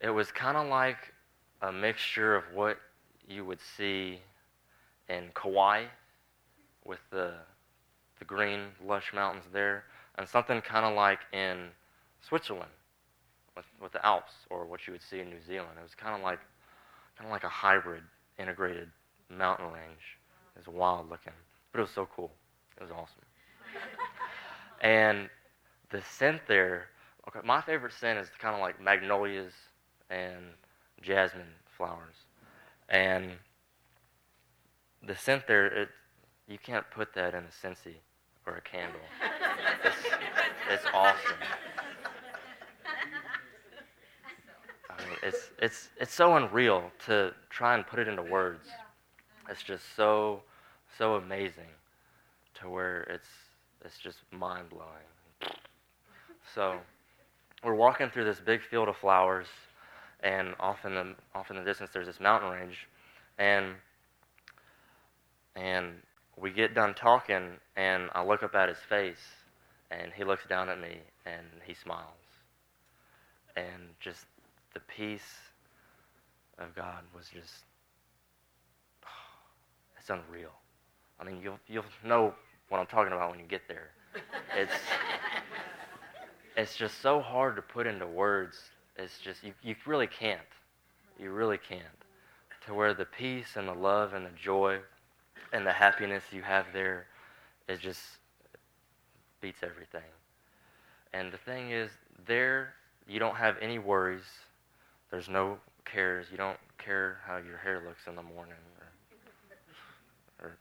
it 0.00 0.10
was 0.10 0.30
kind 0.30 0.56
of 0.56 0.68
like 0.68 1.14
a 1.62 1.72
mixture 1.72 2.36
of 2.36 2.44
what 2.52 2.78
you 3.26 3.44
would 3.44 3.60
see 3.76 4.20
in 5.08 5.30
Kauai 5.34 5.84
with 6.84 6.98
the, 7.10 7.32
the 8.18 8.24
green, 8.24 8.60
lush 8.84 9.12
mountains 9.14 9.44
there, 9.52 9.84
and 10.18 10.28
something 10.28 10.60
kind 10.60 10.84
of 10.84 10.94
like 10.94 11.20
in 11.32 11.68
Switzerland 12.20 12.70
with, 13.56 13.64
with 13.80 13.92
the 13.92 14.04
Alps 14.04 14.32
or 14.50 14.66
what 14.66 14.86
you 14.86 14.92
would 14.92 15.02
see 15.02 15.20
in 15.20 15.30
New 15.30 15.40
Zealand. 15.46 15.72
It 15.78 15.82
was 15.82 15.94
kind 15.94 16.14
of 16.14 16.22
like 16.22 16.40
kind 17.16 17.28
of 17.28 17.32
like 17.32 17.44
a 17.44 17.48
hybrid 17.48 18.02
integrated 18.38 18.90
mountain 19.30 19.66
range. 19.66 20.18
It 20.56 20.66
was 20.66 20.74
wild 20.74 21.08
looking, 21.08 21.32
but 21.70 21.78
it 21.78 21.82
was 21.82 21.90
so 21.90 22.08
cool. 22.14 22.30
It 22.78 22.82
was 22.82 22.90
awesome. 22.90 23.22
and 24.80 25.28
the 25.92 26.02
scent 26.02 26.40
there, 26.48 26.86
okay, 27.28 27.40
my 27.44 27.60
favorite 27.60 27.92
scent 27.92 28.18
is 28.18 28.28
kind 28.38 28.54
of 28.54 28.60
like 28.60 28.80
magnolias 28.80 29.52
and 30.10 30.42
jasmine 31.02 31.54
flowers. 31.76 32.14
And 32.88 33.32
the 35.06 35.14
scent 35.14 35.46
there, 35.46 35.66
it, 35.66 35.88
you 36.48 36.58
can't 36.58 36.90
put 36.90 37.14
that 37.14 37.34
in 37.34 37.44
a 37.44 37.66
Scentsy 37.66 37.96
or 38.46 38.56
a 38.56 38.60
candle. 38.62 39.00
It's, 39.84 39.96
it's 40.70 40.84
awesome. 40.92 41.36
I 44.90 45.04
mean, 45.04 45.16
it's, 45.22 45.50
it's, 45.60 45.88
it's 46.00 46.14
so 46.14 46.36
unreal 46.36 46.90
to 47.06 47.34
try 47.50 47.74
and 47.74 47.86
put 47.86 47.98
it 47.98 48.08
into 48.08 48.22
words. 48.22 48.68
It's 49.48 49.62
just 49.62 49.84
so, 49.96 50.42
so 50.98 51.16
amazing 51.16 51.70
to 52.54 52.68
where 52.68 53.02
it's, 53.02 53.28
it's 53.84 53.98
just 53.98 54.18
mind 54.30 54.70
blowing. 54.70 54.88
So, 56.54 56.78
we're 57.64 57.74
walking 57.74 58.10
through 58.10 58.24
this 58.24 58.40
big 58.40 58.60
field 58.60 58.88
of 58.88 58.96
flowers, 58.96 59.46
and 60.20 60.54
off 60.60 60.84
in 60.84 60.94
the, 60.94 61.14
off 61.34 61.50
in 61.50 61.56
the 61.56 61.62
distance, 61.62 61.90
there's 61.94 62.06
this 62.06 62.20
mountain 62.20 62.50
range. 62.50 62.88
And, 63.38 63.74
and 65.56 65.94
we 66.36 66.50
get 66.50 66.74
done 66.74 66.94
talking, 66.94 67.52
and 67.76 68.10
I 68.14 68.24
look 68.24 68.42
up 68.42 68.54
at 68.54 68.68
his 68.68 68.78
face, 68.88 69.22
and 69.90 70.12
he 70.12 70.24
looks 70.24 70.44
down 70.46 70.68
at 70.68 70.80
me, 70.80 70.98
and 71.24 71.46
he 71.64 71.74
smiles. 71.74 72.08
And 73.56 73.82
just 74.00 74.26
the 74.74 74.80
peace 74.80 75.36
of 76.58 76.74
God 76.74 77.04
was 77.14 77.28
just, 77.32 77.64
it's 79.98 80.10
unreal. 80.10 80.52
I 81.20 81.24
mean, 81.24 81.40
you'll, 81.42 81.60
you'll 81.68 81.84
know 82.04 82.34
what 82.68 82.78
I'm 82.78 82.86
talking 82.86 83.12
about 83.12 83.30
when 83.30 83.38
you 83.38 83.46
get 83.46 83.62
there. 83.68 83.90
It's, 84.56 84.72
it's 86.56 86.76
just 86.76 87.00
so 87.00 87.20
hard 87.20 87.56
to 87.56 87.62
put 87.62 87.86
into 87.86 88.06
words. 88.06 88.58
It's 88.96 89.18
just, 89.18 89.42
you, 89.42 89.52
you 89.62 89.74
really 89.86 90.06
can't. 90.06 90.40
You 91.18 91.30
really 91.30 91.58
can't. 91.58 91.82
To 92.66 92.74
where 92.74 92.94
the 92.94 93.04
peace 93.04 93.56
and 93.56 93.68
the 93.68 93.74
love 93.74 94.14
and 94.14 94.24
the 94.24 94.30
joy 94.30 94.78
and 95.52 95.66
the 95.66 95.72
happiness 95.72 96.22
you 96.30 96.42
have 96.42 96.66
there, 96.72 97.06
it 97.68 97.80
just 97.80 98.00
beats 99.40 99.62
everything. 99.62 100.10
And 101.12 101.32
the 101.32 101.38
thing 101.38 101.70
is, 101.70 101.90
there 102.26 102.74
you 103.08 103.18
don't 103.18 103.36
have 103.36 103.56
any 103.60 103.78
worries. 103.78 104.22
There's 105.10 105.28
no 105.28 105.58
cares. 105.84 106.26
You 106.30 106.36
don't 106.36 106.58
care 106.78 107.18
how 107.26 107.36
your 107.36 107.58
hair 107.58 107.82
looks 107.86 108.06
in 108.06 108.14
the 108.14 108.22
morning, 108.22 108.54
or, 110.40 110.46
or 110.46 110.56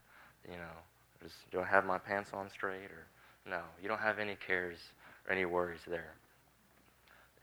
you 0.46 0.58
know, 0.58 1.24
just, 1.24 1.36
do 1.52 1.62
I 1.62 1.66
have 1.66 1.86
my 1.86 1.98
pants 1.98 2.32
on 2.34 2.50
straight, 2.50 2.90
or 2.92 3.06
no. 3.50 3.62
You 3.82 3.88
don't 3.88 4.00
have 4.00 4.20
any 4.20 4.36
cares 4.36 4.78
any 5.30 5.46
worries 5.46 5.82
there. 5.88 6.14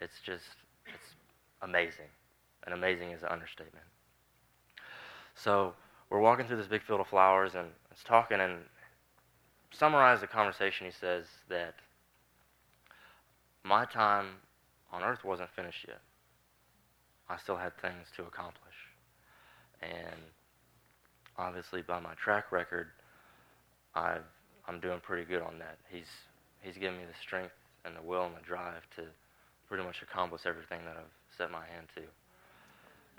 It's 0.01 0.21
just, 0.25 0.45
it's 0.87 1.15
amazing, 1.63 2.11
and 2.65 2.75
amazing 2.75 3.11
is 3.11 3.23
an 3.23 3.29
understatement. 3.29 3.85
So 5.35 5.75
we're 6.11 6.21
walking 6.21 6.47
through 6.47 6.57
this 6.57 6.67
big 6.67 6.83
field 6.83 7.01
of 7.01 7.09
flowers, 7.09 7.55
and 7.55 7.69
it's 7.91 8.05
talking, 8.05 8.41
and 8.41 8.61
summarize 9.73 10.21
the 10.21 10.27
conversation. 10.27 10.87
He 10.87 10.93
says 10.93 11.27
that 11.49 11.75
my 13.65 13.85
time 13.85 14.27
on 14.93 15.03
earth 15.03 15.25
wasn't 15.25 15.51
finished 15.51 15.85
yet. 15.87 16.01
I 17.29 17.37
still 17.37 17.57
had 17.57 17.77
things 17.81 18.09
to 18.17 18.23
accomplish. 18.23 18.75
And 19.83 20.21
obviously, 21.37 21.83
by 21.83 22.01
my 22.01 22.15
track 22.15 22.51
record, 22.51 22.89
i 23.95 24.17
am 24.69 24.81
doing 24.81 25.01
pretty 25.01 25.25
good 25.25 25.43
on 25.43 25.59
that. 25.59 25.79
He's, 25.91 26.09
he's 26.63 26.79
given 26.79 26.99
me 26.99 27.05
the 27.05 27.19
strength 27.21 27.53
and 27.89 27.97
the 27.97 28.03
will 28.03 28.25
and 28.25 28.37
the 28.37 28.47
drive 28.47 28.83
to 28.97 29.03
pretty 29.69 29.85
much 29.85 30.03
accomplish 30.03 30.43
everything 30.47 30.81
that 30.85 30.97
I've 30.97 31.37
set 31.37 31.51
my 31.51 31.67
hand 31.67 31.89
to. 31.97 32.03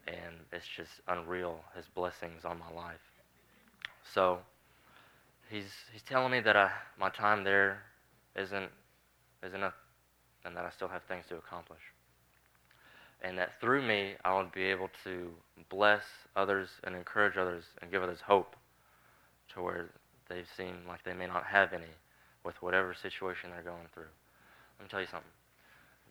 And 0.07 0.35
it's 0.53 0.67
just 0.67 0.91
unreal, 1.07 1.59
his 1.75 1.85
blessings 1.93 2.45
on 2.45 2.57
my 2.57 2.71
life. 2.73 3.01
So, 4.13 4.39
he's, 5.49 5.71
he's 5.91 6.01
telling 6.03 6.31
me 6.31 6.39
that 6.39 6.55
I, 6.55 6.71
my 6.99 7.09
time 7.09 7.43
there 7.43 7.83
isn't, 8.35 8.69
isn't 9.43 9.55
enough 9.55 9.73
and 10.45 10.55
that 10.55 10.63
I 10.63 10.69
still 10.69 10.87
have 10.87 11.03
things 11.03 11.25
to 11.29 11.35
accomplish 11.35 11.81
and 13.21 13.37
that 13.37 13.59
through 13.59 13.81
me 13.81 14.13
I 14.23 14.35
would 14.37 14.51
be 14.51 14.63
able 14.63 14.89
to 15.03 15.29
bless 15.69 16.03
others 16.35 16.69
and 16.83 16.95
encourage 16.95 17.37
others 17.37 17.65
and 17.81 17.91
give 17.91 18.03
others 18.03 18.21
hope 18.25 18.55
to 19.53 19.61
where 19.61 19.89
they 20.29 20.43
seem 20.55 20.75
like 20.87 21.03
they 21.03 21.13
may 21.13 21.27
not 21.27 21.45
have 21.45 21.73
any 21.73 21.91
with 22.43 22.61
whatever 22.61 22.93
situation 22.93 23.49
they're 23.51 23.63
going 23.63 23.87
through. 23.93 24.03
Let 24.79 24.85
me 24.85 24.89
tell 24.89 25.01
you 25.01 25.07
something. 25.07 25.29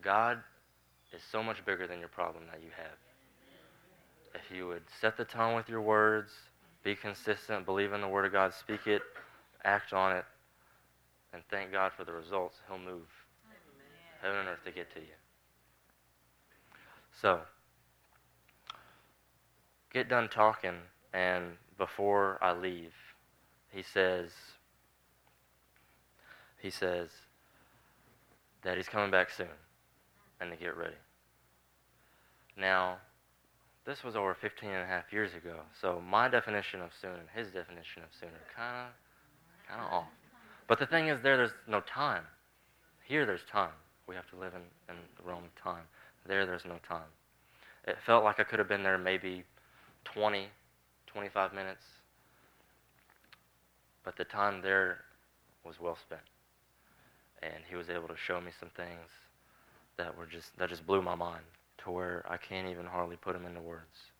God 0.01 0.39
is 1.11 1.21
so 1.31 1.41
much 1.41 1.65
bigger 1.65 1.87
than 1.87 1.99
your 1.99 2.07
problem 2.07 2.43
that 2.51 2.61
you 2.61 2.69
have. 2.77 2.97
If 4.35 4.55
you 4.55 4.67
would 4.67 4.83
set 5.01 5.17
the 5.17 5.25
tone 5.25 5.55
with 5.55 5.67
your 5.67 5.81
words, 5.81 6.31
be 6.83 6.95
consistent, 6.95 7.65
believe 7.65 7.93
in 7.93 8.01
the 8.01 8.07
Word 8.07 8.25
of 8.25 8.31
God, 8.31 8.53
speak 8.53 8.85
it, 8.85 9.01
act 9.63 9.91
on 9.91 10.15
it, 10.15 10.25
and 11.33 11.41
thank 11.49 11.71
God 11.71 11.91
for 11.97 12.03
the 12.05 12.13
results, 12.13 12.57
He'll 12.67 12.77
move 12.77 13.07
heaven 14.21 14.37
and 14.37 14.49
earth 14.49 14.63
to 14.65 14.71
get 14.71 14.93
to 14.93 14.99
you. 14.99 15.07
So, 17.21 17.39
get 19.91 20.09
done 20.09 20.29
talking, 20.29 20.75
and 21.13 21.45
before 21.77 22.37
I 22.41 22.53
leave, 22.53 22.93
he 23.71 23.81
says, 23.81 24.29
he 26.61 26.69
says 26.69 27.09
that 28.63 28.77
he's 28.77 28.87
coming 28.87 29.11
back 29.11 29.29
soon 29.29 29.47
and 30.41 30.51
to 30.51 30.57
get 30.57 30.75
ready. 30.77 30.95
Now, 32.57 32.97
this 33.85 34.03
was 34.03 34.15
over 34.15 34.35
15 34.39 34.69
and 34.69 34.83
a 34.83 34.85
half 34.85 35.11
years 35.11 35.33
ago, 35.33 35.61
so 35.81 36.01
my 36.07 36.27
definition 36.27 36.81
of 36.81 36.91
soon 37.01 37.11
and 37.11 37.29
his 37.33 37.47
definition 37.53 38.03
of 38.03 38.09
soon 38.19 38.29
are 38.29 38.55
kind 38.55 38.87
of 38.87 38.93
kind 39.69 39.81
of 39.81 39.93
off. 39.93 40.07
But 40.67 40.79
the 40.79 40.85
thing 40.85 41.07
is, 41.07 41.19
there, 41.21 41.37
there's 41.37 41.53
no 41.67 41.81
time. 41.81 42.23
Here, 43.05 43.25
there's 43.25 43.43
time. 43.51 43.71
We 44.07 44.15
have 44.15 44.29
to 44.29 44.35
live 44.35 44.53
in, 44.53 44.61
in 44.93 44.99
the 45.17 45.23
realm 45.23 45.43
of 45.43 45.63
time. 45.63 45.83
There, 46.27 46.45
there's 46.45 46.65
no 46.65 46.77
time. 46.87 47.09
It 47.87 47.97
felt 48.05 48.23
like 48.23 48.39
I 48.39 48.43
could 48.43 48.59
have 48.59 48.67
been 48.67 48.83
there 48.83 48.97
maybe 48.97 49.43
20, 50.05 50.47
25 51.07 51.53
minutes. 51.53 51.83
But 54.03 54.15
the 54.17 54.25
time 54.25 54.61
there 54.61 54.99
was 55.63 55.79
well 55.79 55.97
spent. 55.99 56.21
And 57.41 57.63
he 57.69 57.75
was 57.75 57.89
able 57.89 58.07
to 58.07 58.17
show 58.17 58.41
me 58.41 58.51
some 58.59 58.69
things 58.75 59.09
that 59.97 60.17
were 60.17 60.25
just 60.25 60.57
that 60.57 60.69
just 60.69 60.85
blew 60.85 61.01
my 61.01 61.15
mind 61.15 61.43
to 61.83 61.91
where 61.91 62.25
I 62.29 62.37
can't 62.37 62.67
even 62.69 62.85
hardly 62.85 63.15
put 63.15 63.33
them 63.33 63.45
into 63.45 63.61
words. 63.61 64.11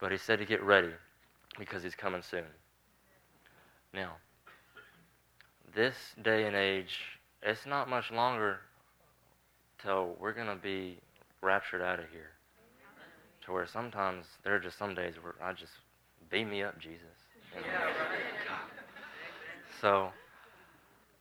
But 0.00 0.12
he 0.12 0.18
said 0.18 0.38
to 0.38 0.44
get 0.44 0.62
ready 0.62 0.92
because 1.58 1.82
he's 1.82 1.94
coming 1.94 2.22
soon. 2.22 2.44
Now, 3.92 4.12
this 5.74 5.94
day 6.22 6.46
and 6.46 6.56
age, 6.56 6.98
it's 7.42 7.66
not 7.66 7.88
much 7.88 8.10
longer 8.10 8.60
till 9.82 10.16
we're 10.20 10.32
going 10.32 10.46
to 10.46 10.56
be 10.56 10.98
raptured 11.42 11.82
out 11.82 11.98
of 11.98 12.06
here. 12.10 12.30
To 13.46 13.52
where 13.52 13.66
sometimes 13.66 14.26
there 14.44 14.54
are 14.54 14.60
just 14.60 14.78
some 14.78 14.94
days 14.94 15.14
where 15.22 15.34
I 15.42 15.52
just 15.52 15.72
beam 16.30 16.50
me 16.50 16.62
up, 16.62 16.78
Jesus. 16.78 17.00
Yeah, 17.54 17.84
right. 17.84 17.92
So 19.80 20.10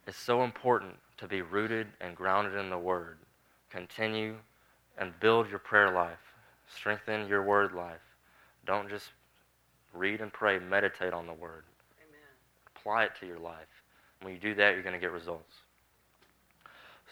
it's 0.09 0.17
so 0.17 0.41
important 0.43 0.95
to 1.17 1.27
be 1.27 1.43
rooted 1.43 1.85
and 2.01 2.15
grounded 2.15 2.55
in 2.55 2.71
the 2.71 2.77
Word. 2.77 3.19
Continue 3.69 4.37
and 4.97 5.13
build 5.19 5.47
your 5.47 5.59
prayer 5.59 5.93
life. 5.93 6.17
Strengthen 6.67 7.27
your 7.27 7.43
word 7.43 7.73
life. 7.73 8.01
Don't 8.65 8.89
just 8.89 9.09
read 9.93 10.21
and 10.21 10.33
pray, 10.33 10.57
meditate 10.57 11.13
on 11.13 11.27
the 11.27 11.33
Word. 11.33 11.63
Amen. 12.01 12.21
Apply 12.75 13.03
it 13.03 13.11
to 13.19 13.27
your 13.27 13.37
life. 13.37 13.67
When 14.23 14.33
you 14.33 14.39
do 14.39 14.55
that, 14.55 14.73
you're 14.73 14.81
going 14.81 14.93
to 14.93 14.99
get 14.99 15.11
results. 15.11 15.53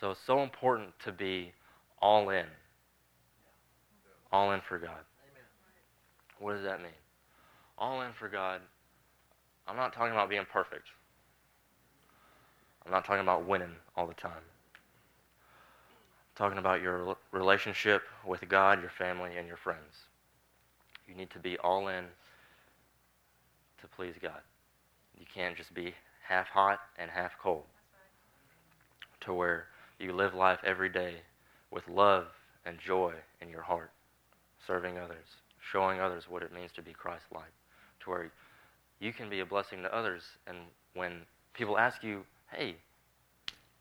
So 0.01 0.09
it's 0.09 0.19
so 0.25 0.41
important 0.41 0.89
to 1.05 1.11
be 1.11 1.51
all 2.01 2.31
in. 2.31 2.45
All 4.31 4.53
in 4.53 4.61
for 4.61 4.79
God. 4.79 4.89
Amen. 4.89 5.43
What 6.39 6.53
does 6.53 6.63
that 6.63 6.81
mean? 6.81 6.89
All 7.77 8.01
in 8.01 8.11
for 8.13 8.27
God. 8.27 8.59
I'm 9.67 9.75
not 9.75 9.93
talking 9.93 10.13
about 10.13 10.29
being 10.29 10.47
perfect. 10.51 10.87
I'm 12.87 12.93
not 12.93 13.03
talking 13.03 13.21
about 13.21 13.45
winning 13.45 13.75
all 13.97 14.07
the 14.07 14.13
time. 14.13 14.31
I'm 14.31 16.37
talking 16.37 16.57
about 16.57 16.81
your 16.81 17.17
relationship 17.33 18.03
with 18.25 18.47
God, 18.47 18.79
your 18.79 18.89
family, 18.89 19.31
and 19.37 19.45
your 19.45 19.57
friends. 19.57 20.05
You 21.05 21.13
need 21.13 21.29
to 21.31 21.39
be 21.39 21.57
all 21.57 21.89
in 21.89 22.05
to 23.81 23.87
please 23.93 24.15
God. 24.21 24.39
You 25.19 25.25
can't 25.33 25.57
just 25.57 25.73
be 25.73 25.93
half 26.25 26.47
hot 26.47 26.79
and 26.97 27.11
half 27.11 27.37
cold. 27.37 27.65
To 29.21 29.33
where 29.33 29.65
you 29.99 30.13
live 30.13 30.33
life 30.33 30.59
every 30.63 30.89
day 30.89 31.15
with 31.71 31.85
love 31.89 32.27
and 32.65 32.79
joy 32.79 33.13
in 33.41 33.49
your 33.49 33.63
heart, 33.63 33.91
serving 34.65 34.97
others, 34.97 35.25
showing 35.59 35.99
others 35.99 36.29
what 36.29 36.41
it 36.41 36.53
means 36.53 36.71
to 36.75 36.81
be 36.81 36.93
Christ 36.93 37.25
like. 37.33 37.51
To 38.01 38.11
where 38.11 38.31
you 39.01 39.11
can 39.11 39.29
be 39.29 39.41
a 39.41 39.45
blessing 39.45 39.81
to 39.81 39.93
others. 39.93 40.23
And 40.47 40.57
when 40.93 41.23
people 41.53 41.77
ask 41.77 42.01
you, 42.01 42.23
hey, 42.51 42.75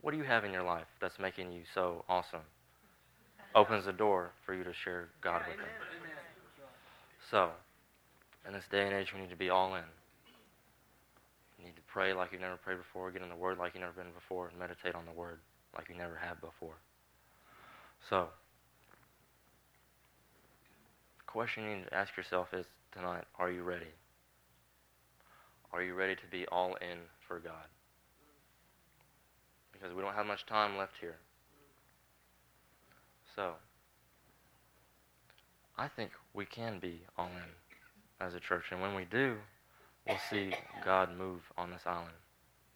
what 0.01 0.13
do 0.13 0.19
you 0.19 0.25
have 0.25 0.45
in 0.45 0.53
your 0.53 0.63
life 0.63 0.87
that's 1.01 1.19
making 1.19 1.53
you 1.53 1.63
so 1.75 2.05
awesome? 2.09 2.41
Opens 3.55 3.87
the 3.87 3.93
door 3.93 4.33
for 4.45 4.55
you 4.55 4.65
to 4.65 4.73
share 4.73 5.09
God 5.23 5.43
with 5.49 5.57
them. 5.57 5.67
So, 7.31 7.51
in 8.47 8.53
this 8.53 8.65
day 8.71 8.87
and 8.87 8.95
age, 8.95 9.13
we 9.15 9.21
need 9.21 9.31
to 9.31 9.37
be 9.37 9.51
all 9.51 9.75
in. 9.75 9.83
You 11.59 11.65
need 11.65 11.77
to 11.77 11.83
pray 11.87 12.13
like 12.13 12.33
you've 12.33 12.41
never 12.41 12.57
prayed 12.57 12.79
before, 12.79 13.11
get 13.11 13.23
in 13.23 13.29
the 13.29 13.35
Word 13.35 13.59
like 13.59 13.75
you've 13.75 13.81
never 13.81 13.95
been 13.95 14.13
before, 14.15 14.49
and 14.49 14.59
meditate 14.59 14.95
on 14.95 15.05
the 15.07 15.13
Word 15.13 15.41
like 15.75 15.89
you 15.89 15.97
never 15.97 16.17
have 16.17 16.41
before. 16.41 16.77
So, 18.09 18.29
the 21.19 21.25
question 21.27 21.65
you 21.65 21.77
need 21.77 21.87
to 21.87 21.95
ask 21.95 22.17
yourself 22.17 22.49
is 22.53 22.67
tonight, 22.93 23.25
are 23.39 23.51
you 23.51 23.63
ready? 23.63 23.87
Are 25.73 25.83
you 25.83 25.95
ready 25.95 26.15
to 26.15 26.27
be 26.31 26.47
all 26.47 26.77
in 26.77 26.99
for 27.27 27.41
God? 27.41 27.67
Because 29.79 29.95
we 29.95 30.03
don't 30.03 30.15
have 30.15 30.27
much 30.27 30.47
time 30.47 30.77
left 30.77 30.95
here. 31.01 31.17
So, 33.35 33.53
I 35.77 35.89
think 35.89 36.13
we 36.33 36.47
can 36.47 36.79
be 36.79 37.03
all 37.19 37.27
in 37.27 38.27
as 38.27 38.35
a 38.35 38.41
church. 38.41 38.65
And 38.71 38.81
when 38.81 38.95
we 38.95 39.05
do, 39.05 39.37
we'll 40.09 40.17
see 40.31 40.53
God 40.85 41.17
move 41.17 41.41
on 41.59 41.71
this 41.71 41.83
island. 41.85 42.15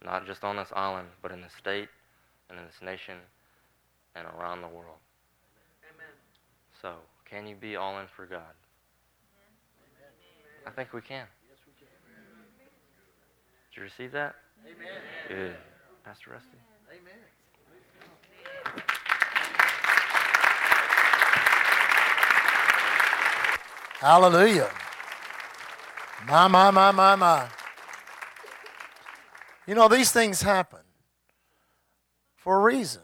Not 0.04 0.26
just 0.26 0.44
on 0.44 0.56
this 0.56 0.68
island, 0.74 1.08
but 1.22 1.32
in 1.32 1.40
the 1.40 1.48
state 1.48 1.88
and 2.48 2.58
in 2.58 2.64
this 2.66 2.80
nation 2.82 3.16
and 4.14 4.26
around 4.26 4.60
the 4.60 4.68
world. 4.68 5.00
Amen. 5.94 6.12
So, 6.82 6.94
can 7.24 7.46
you 7.46 7.54
be 7.54 7.76
all 7.76 7.98
in 8.00 8.06
for 8.14 8.26
God? 8.26 8.54
Amen. 9.38 10.66
I 10.66 10.70
think 10.70 10.92
we 10.92 11.00
can. 11.00 11.26
Yes, 11.48 11.58
we 11.66 11.72
can. 11.78 11.88
Did 13.70 13.76
you 13.76 13.82
receive 13.82 14.12
that? 14.12 14.34
Amen. 14.66 14.88
Good. 15.28 15.56
Pastor 16.04 16.32
Rusty? 16.32 16.58
Amen. 16.90 17.12
Hallelujah. 24.00 24.70
My, 26.26 26.48
my, 26.48 26.70
my, 26.72 26.90
my, 26.90 27.14
my. 27.14 27.48
You 29.66 29.76
know, 29.76 29.86
these 29.86 30.10
things 30.10 30.42
happen 30.42 30.80
for 32.36 32.56
a 32.56 32.60
reason. 32.60 33.02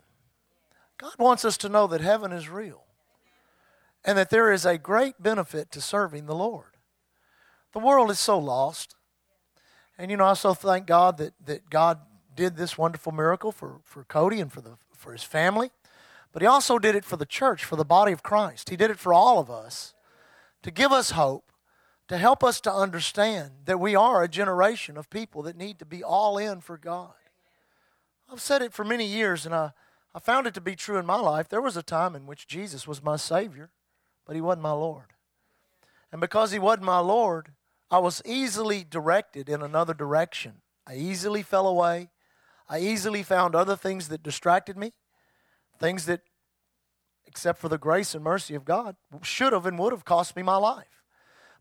God 0.98 1.14
wants 1.18 1.44
us 1.44 1.56
to 1.58 1.68
know 1.68 1.86
that 1.86 2.00
heaven 2.00 2.32
is 2.32 2.48
real 2.48 2.82
and 4.04 4.18
that 4.18 4.30
there 4.30 4.52
is 4.52 4.66
a 4.66 4.78
great 4.78 5.22
benefit 5.22 5.70
to 5.72 5.80
serving 5.80 6.26
the 6.26 6.34
Lord. 6.34 6.76
The 7.72 7.78
world 7.78 8.10
is 8.10 8.18
so 8.18 8.36
lost. 8.36 8.96
And 9.96 10.10
you 10.10 10.16
know, 10.16 10.24
I 10.24 10.34
so 10.34 10.54
thank 10.54 10.86
God 10.86 11.18
that, 11.18 11.34
that 11.44 11.70
God 11.70 12.00
did 12.36 12.56
this 12.56 12.78
wonderful 12.78 13.12
miracle 13.12 13.50
for, 13.50 13.80
for 13.82 14.04
Cody 14.04 14.40
and 14.40 14.52
for, 14.52 14.60
the, 14.60 14.76
for 14.94 15.12
his 15.12 15.24
family. 15.24 15.70
But 16.32 16.42
he 16.42 16.46
also 16.46 16.78
did 16.78 16.94
it 16.94 17.04
for 17.04 17.16
the 17.16 17.26
church, 17.26 17.64
for 17.64 17.76
the 17.76 17.84
body 17.84 18.12
of 18.12 18.22
Christ. 18.22 18.68
He 18.68 18.76
did 18.76 18.90
it 18.90 18.98
for 18.98 19.12
all 19.12 19.38
of 19.38 19.50
us 19.50 19.94
to 20.62 20.70
give 20.70 20.92
us 20.92 21.12
hope, 21.12 21.50
to 22.08 22.18
help 22.18 22.44
us 22.44 22.60
to 22.60 22.72
understand 22.72 23.50
that 23.64 23.80
we 23.80 23.96
are 23.96 24.22
a 24.22 24.28
generation 24.28 24.96
of 24.96 25.10
people 25.10 25.42
that 25.42 25.56
need 25.56 25.78
to 25.78 25.84
be 25.84 26.04
all 26.04 26.38
in 26.38 26.60
for 26.60 26.76
God. 26.76 27.14
I've 28.30 28.40
said 28.40 28.62
it 28.62 28.72
for 28.72 28.84
many 28.84 29.06
years, 29.06 29.46
and 29.46 29.54
I, 29.54 29.72
I 30.14 30.18
found 30.18 30.46
it 30.46 30.54
to 30.54 30.60
be 30.60 30.76
true 30.76 30.98
in 30.98 31.06
my 31.06 31.16
life. 31.16 31.48
There 31.48 31.62
was 31.62 31.76
a 31.76 31.82
time 31.82 32.14
in 32.14 32.26
which 32.26 32.46
Jesus 32.46 32.86
was 32.86 33.02
my 33.02 33.16
Savior, 33.16 33.70
but 34.26 34.34
He 34.34 34.40
wasn't 34.40 34.62
my 34.62 34.72
Lord. 34.72 35.14
And 36.12 36.20
because 36.20 36.52
He 36.52 36.58
wasn't 36.58 36.84
my 36.84 36.98
Lord, 36.98 37.52
I 37.90 37.98
was 37.98 38.22
easily 38.24 38.84
directed 38.84 39.48
in 39.48 39.62
another 39.62 39.94
direction. 39.94 40.62
I 40.86 40.96
easily 40.96 41.42
fell 41.42 41.66
away. 41.66 42.10
I 42.68 42.80
easily 42.80 43.22
found 43.22 43.54
other 43.54 43.76
things 43.76 44.08
that 44.08 44.22
distracted 44.22 44.76
me, 44.76 44.92
things 45.78 46.06
that, 46.06 46.22
except 47.26 47.60
for 47.60 47.68
the 47.68 47.78
grace 47.78 48.14
and 48.14 48.24
mercy 48.24 48.54
of 48.54 48.64
God, 48.64 48.96
should 49.22 49.52
have 49.52 49.66
and 49.66 49.78
would 49.78 49.92
have 49.92 50.04
cost 50.04 50.34
me 50.34 50.42
my 50.42 50.56
life. 50.56 51.02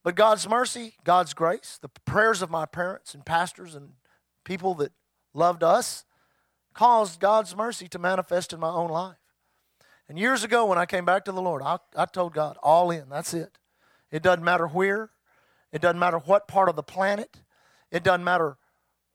But 0.04 0.16
God's 0.16 0.48
mercy, 0.48 0.96
God's 1.04 1.34
grace, 1.34 1.80
the 1.82 1.90
prayers 1.90 2.42
of 2.42 2.50
my 2.50 2.66
parents 2.66 3.14
and 3.14 3.26
pastors 3.26 3.76
and 3.76 3.94
people 4.44 4.74
that 4.76 4.92
loved 5.34 5.64
us 5.64 6.06
caused 6.74 7.20
God's 7.20 7.56
mercy 7.56 7.88
to 7.88 8.00
manifest 8.00 8.54
in 8.54 8.60
my 8.60 8.70
own 8.70 8.90
life. 8.90 9.18
And 10.08 10.20
years 10.20 10.44
ago, 10.44 10.66
when 10.66 10.78
I 10.78 10.86
came 10.86 11.06
back 11.06 11.26
to 11.26 11.32
the 11.32 11.42
Lord, 11.42 11.62
I, 11.64 11.80
I 11.96 12.06
told 12.06 12.34
God, 12.34 12.58
all 12.62 12.92
in, 12.92 13.10
that's 13.10 13.34
it. 13.34 13.58
It 14.12 14.22
doesn't 14.22 14.44
matter 14.44 14.68
where, 14.68 15.10
it 15.72 15.82
doesn't 15.82 16.00
matter 16.00 16.20
what 16.20 16.48
part 16.48 16.70
of 16.70 16.76
the 16.76 16.84
planet, 16.84 17.42
it 17.92 18.04
doesn't 18.04 18.24
matter 18.24 18.58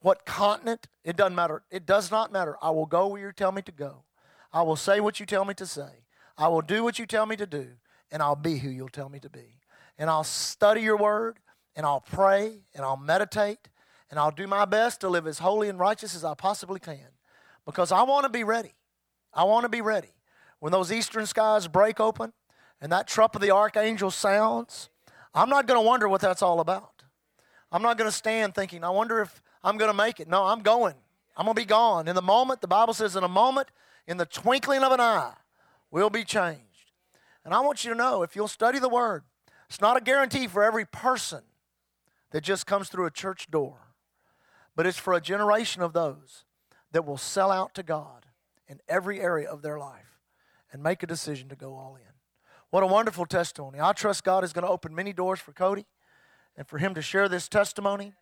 what 0.01 0.25
continent, 0.25 0.87
it 1.05 1.17
doesn't 1.17 1.35
matter. 1.35 1.63
It 1.71 1.87
does 1.87 2.11
not 2.11 2.33
matter. 2.33 2.57
I 2.63 2.71
will 2.71 2.87
go 2.87 3.09
where 3.09 3.21
you 3.21 3.33
tell 3.33 3.53
me 3.53 3.63
to 3.63 3.73
go. 3.73 4.05
I 4.53 4.63
will 4.63 4.77
say 4.77 5.01
what 5.01 5.21
you 5.21 5.27
tell 5.27 5.45
me 5.45 5.55
to 5.55 5.67
say. 5.67 6.05
I 6.37 6.49
will 6.49 6.63
do 6.63 6.83
what 6.83 6.99
you 6.99 7.07
tell 7.07 7.27
me 7.27 7.37
to 7.37 7.47
do, 7.47 7.69
and 8.11 8.23
I'll 8.23 8.37
be 8.37 8.59
who 8.59 8.71
you'll 8.71 8.89
tell 8.89 9.09
me 9.09 9.21
to 9.21 9.29
be. 9.29 9.61
And 9.99 10.09
I'll 10.09 10.25
study 10.25 10.81
your 10.81 10.97
word, 10.97 11.39
and 11.77 11.85
I'll 11.85 12.01
pray, 12.01 12.61
and 12.75 12.85
I'll 12.85 12.97
meditate, 12.97 13.69
and 14.11 14.19
I'll 14.19 14.31
do 14.31 14.47
my 14.47 14.65
best 14.65 15.01
to 15.03 15.09
live 15.09 15.27
as 15.27 15.39
holy 15.39 15.69
and 15.69 15.79
righteous 15.79 16.15
as 16.15 16.25
I 16.25 16.35
possibly 16.35 16.81
can 16.81 17.09
because 17.65 17.93
I 17.93 18.03
want 18.03 18.25
to 18.25 18.31
be 18.31 18.43
ready. 18.43 18.75
I 19.33 19.45
want 19.45 19.65
to 19.65 19.69
be 19.69 19.81
ready. 19.81 20.13
When 20.59 20.73
those 20.73 20.91
eastern 20.91 21.27
skies 21.27 21.69
break 21.69 22.01
open 22.01 22.33
and 22.81 22.91
that 22.91 23.07
trump 23.07 23.35
of 23.35 23.41
the 23.41 23.53
archangel 23.53 24.11
sounds, 24.11 24.89
I'm 25.35 25.49
not 25.49 25.67
going 25.67 25.81
to 25.81 25.87
wonder 25.87 26.09
what 26.09 26.21
that's 26.21 26.43
all 26.43 26.61
about. 26.61 27.05
I'm 27.71 27.83
not 27.83 27.97
going 27.97 28.11
to 28.11 28.17
stand 28.17 28.55
thinking, 28.55 28.83
I 28.83 28.91
wonder 28.91 29.21
if 29.21 29.41
I'm 29.63 29.77
going 29.77 29.91
to 29.91 29.97
make 29.97 30.21
it. 30.21 30.29
No, 30.29 30.45
I'm 30.45 30.61
going. 30.63 30.95
I'm 31.37 31.47
going 31.47 31.55
to 31.55 31.61
be 31.61 31.67
gone. 31.67 32.09
In 32.09 32.15
the 32.15 32.23
moment, 32.23 32.61
the 32.61 32.69
Bible 32.69 32.95
says, 32.95 33.17
in 33.17 33.25
a 33.25 33.29
moment, 33.29 33.69
in 34.07 34.17
the 34.17 34.27
twinkling 34.27 34.83
of 34.83 34.93
an 34.93 35.01
eye, 35.01 35.35
we'll 35.91 36.11
be 36.11 36.25
changed. 36.25 36.93
And 37.45 37.55
I 37.55 37.61
want 37.61 37.85
you 37.85 37.91
to 37.91 37.97
know 37.97 38.23
if 38.23 38.37
you'll 38.37 38.49
study 38.49 38.79
the 38.79 38.89
Word, 38.89 39.23
it's 39.69 39.81
not 39.81 39.97
a 39.97 40.01
guarantee 40.01 40.47
for 40.47 40.63
every 40.63 40.85
person 40.85 41.43
that 42.33 42.43
just 42.43 42.67
comes 42.67 42.89
through 42.89 43.07
a 43.07 43.11
church 43.11 43.51
door, 43.51 43.95
but 44.77 44.87
it's 44.87 44.99
for 44.99 45.15
a 45.15 45.21
generation 45.21 45.83
of 45.83 45.93
those 45.93 46.45
that 46.93 47.07
will 47.07 47.17
sell 47.17 47.51
out 47.51 47.75
to 47.75 47.83
God 47.83 48.27
in 48.69 48.81
every 48.89 49.21
area 49.21 49.49
of 49.49 49.63
their 49.63 49.79
life 49.79 50.19
and 50.73 50.83
make 50.83 51.03
a 51.03 51.07
decision 51.07 51.49
to 51.49 51.57
go 51.57 51.75
all 51.75 51.97
in. 51.97 52.13
What 52.71 52.83
a 52.83 52.87
wonderful 52.87 53.27
testimony. 53.27 53.81
I 53.81 53.93
trust 53.93 54.25
God 54.25 54.45
is 54.45 54.53
going 54.53 54.65
to 54.65 54.71
open 54.71 54.95
many 54.95 55.13
doors 55.13 55.41
for 55.41 55.53
Cody 55.53 55.87
and 56.57 56.67
for 56.67 56.79
him 56.79 56.95
to 56.95 57.03
share 57.03 57.29
this 57.29 57.49
testimony. 57.49 58.13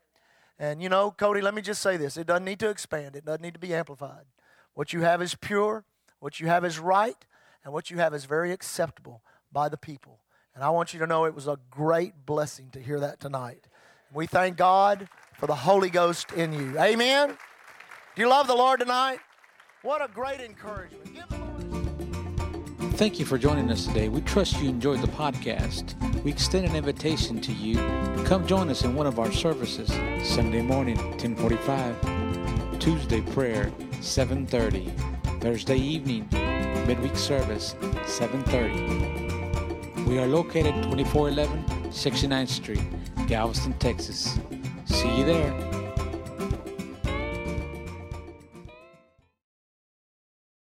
And 0.59 0.83
you 0.83 0.89
know, 0.89 1.11
Cody, 1.11 1.41
let 1.41 1.55
me 1.55 1.63
just 1.63 1.81
say 1.81 1.97
this 1.97 2.17
it 2.17 2.27
doesn't 2.27 2.45
need 2.45 2.61
to 2.61 2.69
expand, 2.69 3.17
it 3.17 3.25
doesn't 3.25 3.43
need 3.43 3.55
to 3.55 3.61
be 3.61 3.75
amplified. 3.75 4.25
What 4.75 4.93
you 4.93 5.01
have 5.01 5.23
is 5.23 5.35
pure, 5.35 5.85
what 6.21 6.41
you 6.41 6.47
have 6.47 6.65
is 6.65 6.79
right, 6.79 7.27
and 7.65 7.73
what 7.73 7.91
you 7.91 7.99
have 7.99 8.15
is 8.15 8.25
very 8.25 8.53
acceptable 8.53 9.23
by 9.53 9.69
the 9.69 9.77
people. 9.77 10.21
And 10.55 10.65
I 10.65 10.71
want 10.71 10.93
you 10.93 10.99
to 11.01 11.07
know 11.07 11.25
it 11.25 11.35
was 11.35 11.47
a 11.47 11.59
great 11.71 12.27
blessing 12.27 12.71
to 12.73 12.81
hear 12.81 12.99
that 13.01 13.21
tonight. 13.21 13.69
We 14.13 14.27
thank 14.27 14.57
God 14.57 15.09
for 15.35 15.47
the 15.47 15.55
Holy 15.55 15.91
Ghost 15.91 16.33
in 16.33 16.53
you. 16.53 16.79
Amen. 16.79 17.37
Do 18.17 18.23
you 18.23 18.29
love 18.29 18.49
the 18.49 18.57
Lord 18.57 18.81
tonight? 18.81 19.21
What 19.83 20.03
a 20.03 20.09
great 20.09 20.41
encouragement. 20.41 21.38
Thank 22.99 23.19
you 23.21 23.25
for 23.25 23.39
joining 23.39 23.71
us 23.71 23.87
today. 23.87 24.09
We 24.09 24.23
trust 24.23 24.61
you 24.61 24.69
enjoyed 24.69 25.01
the 25.03 25.07
podcast. 25.07 25.95
We 26.25 26.33
extend 26.33 26.67
an 26.67 26.75
invitation 26.75 27.41
to 27.43 27.53
you 27.53 27.77
to 27.77 28.25
come 28.27 28.45
join 28.45 28.71
us 28.71 28.83
in 28.83 28.97
one 28.97 29.07
of 29.07 29.21
our 29.21 29.31
services. 29.31 29.87
Sunday 30.29 30.63
morning, 30.63 30.97
1045. 31.11 32.81
Tuesday 32.81 33.21
prayer, 33.21 33.71
730. 34.01 34.93
Thursday 35.39 35.77
evening, 35.77 36.27
midweek 36.89 37.15
service, 37.15 37.77
730. 38.05 40.03
We 40.11 40.19
are 40.19 40.27
located 40.27 40.75
2411 40.83 41.67
69th 41.93 42.49
Street, 42.49 42.83
Galveston, 43.29 43.75
Texas. 43.75 44.41
See 44.87 45.17
you 45.17 45.25
there. 45.25 45.78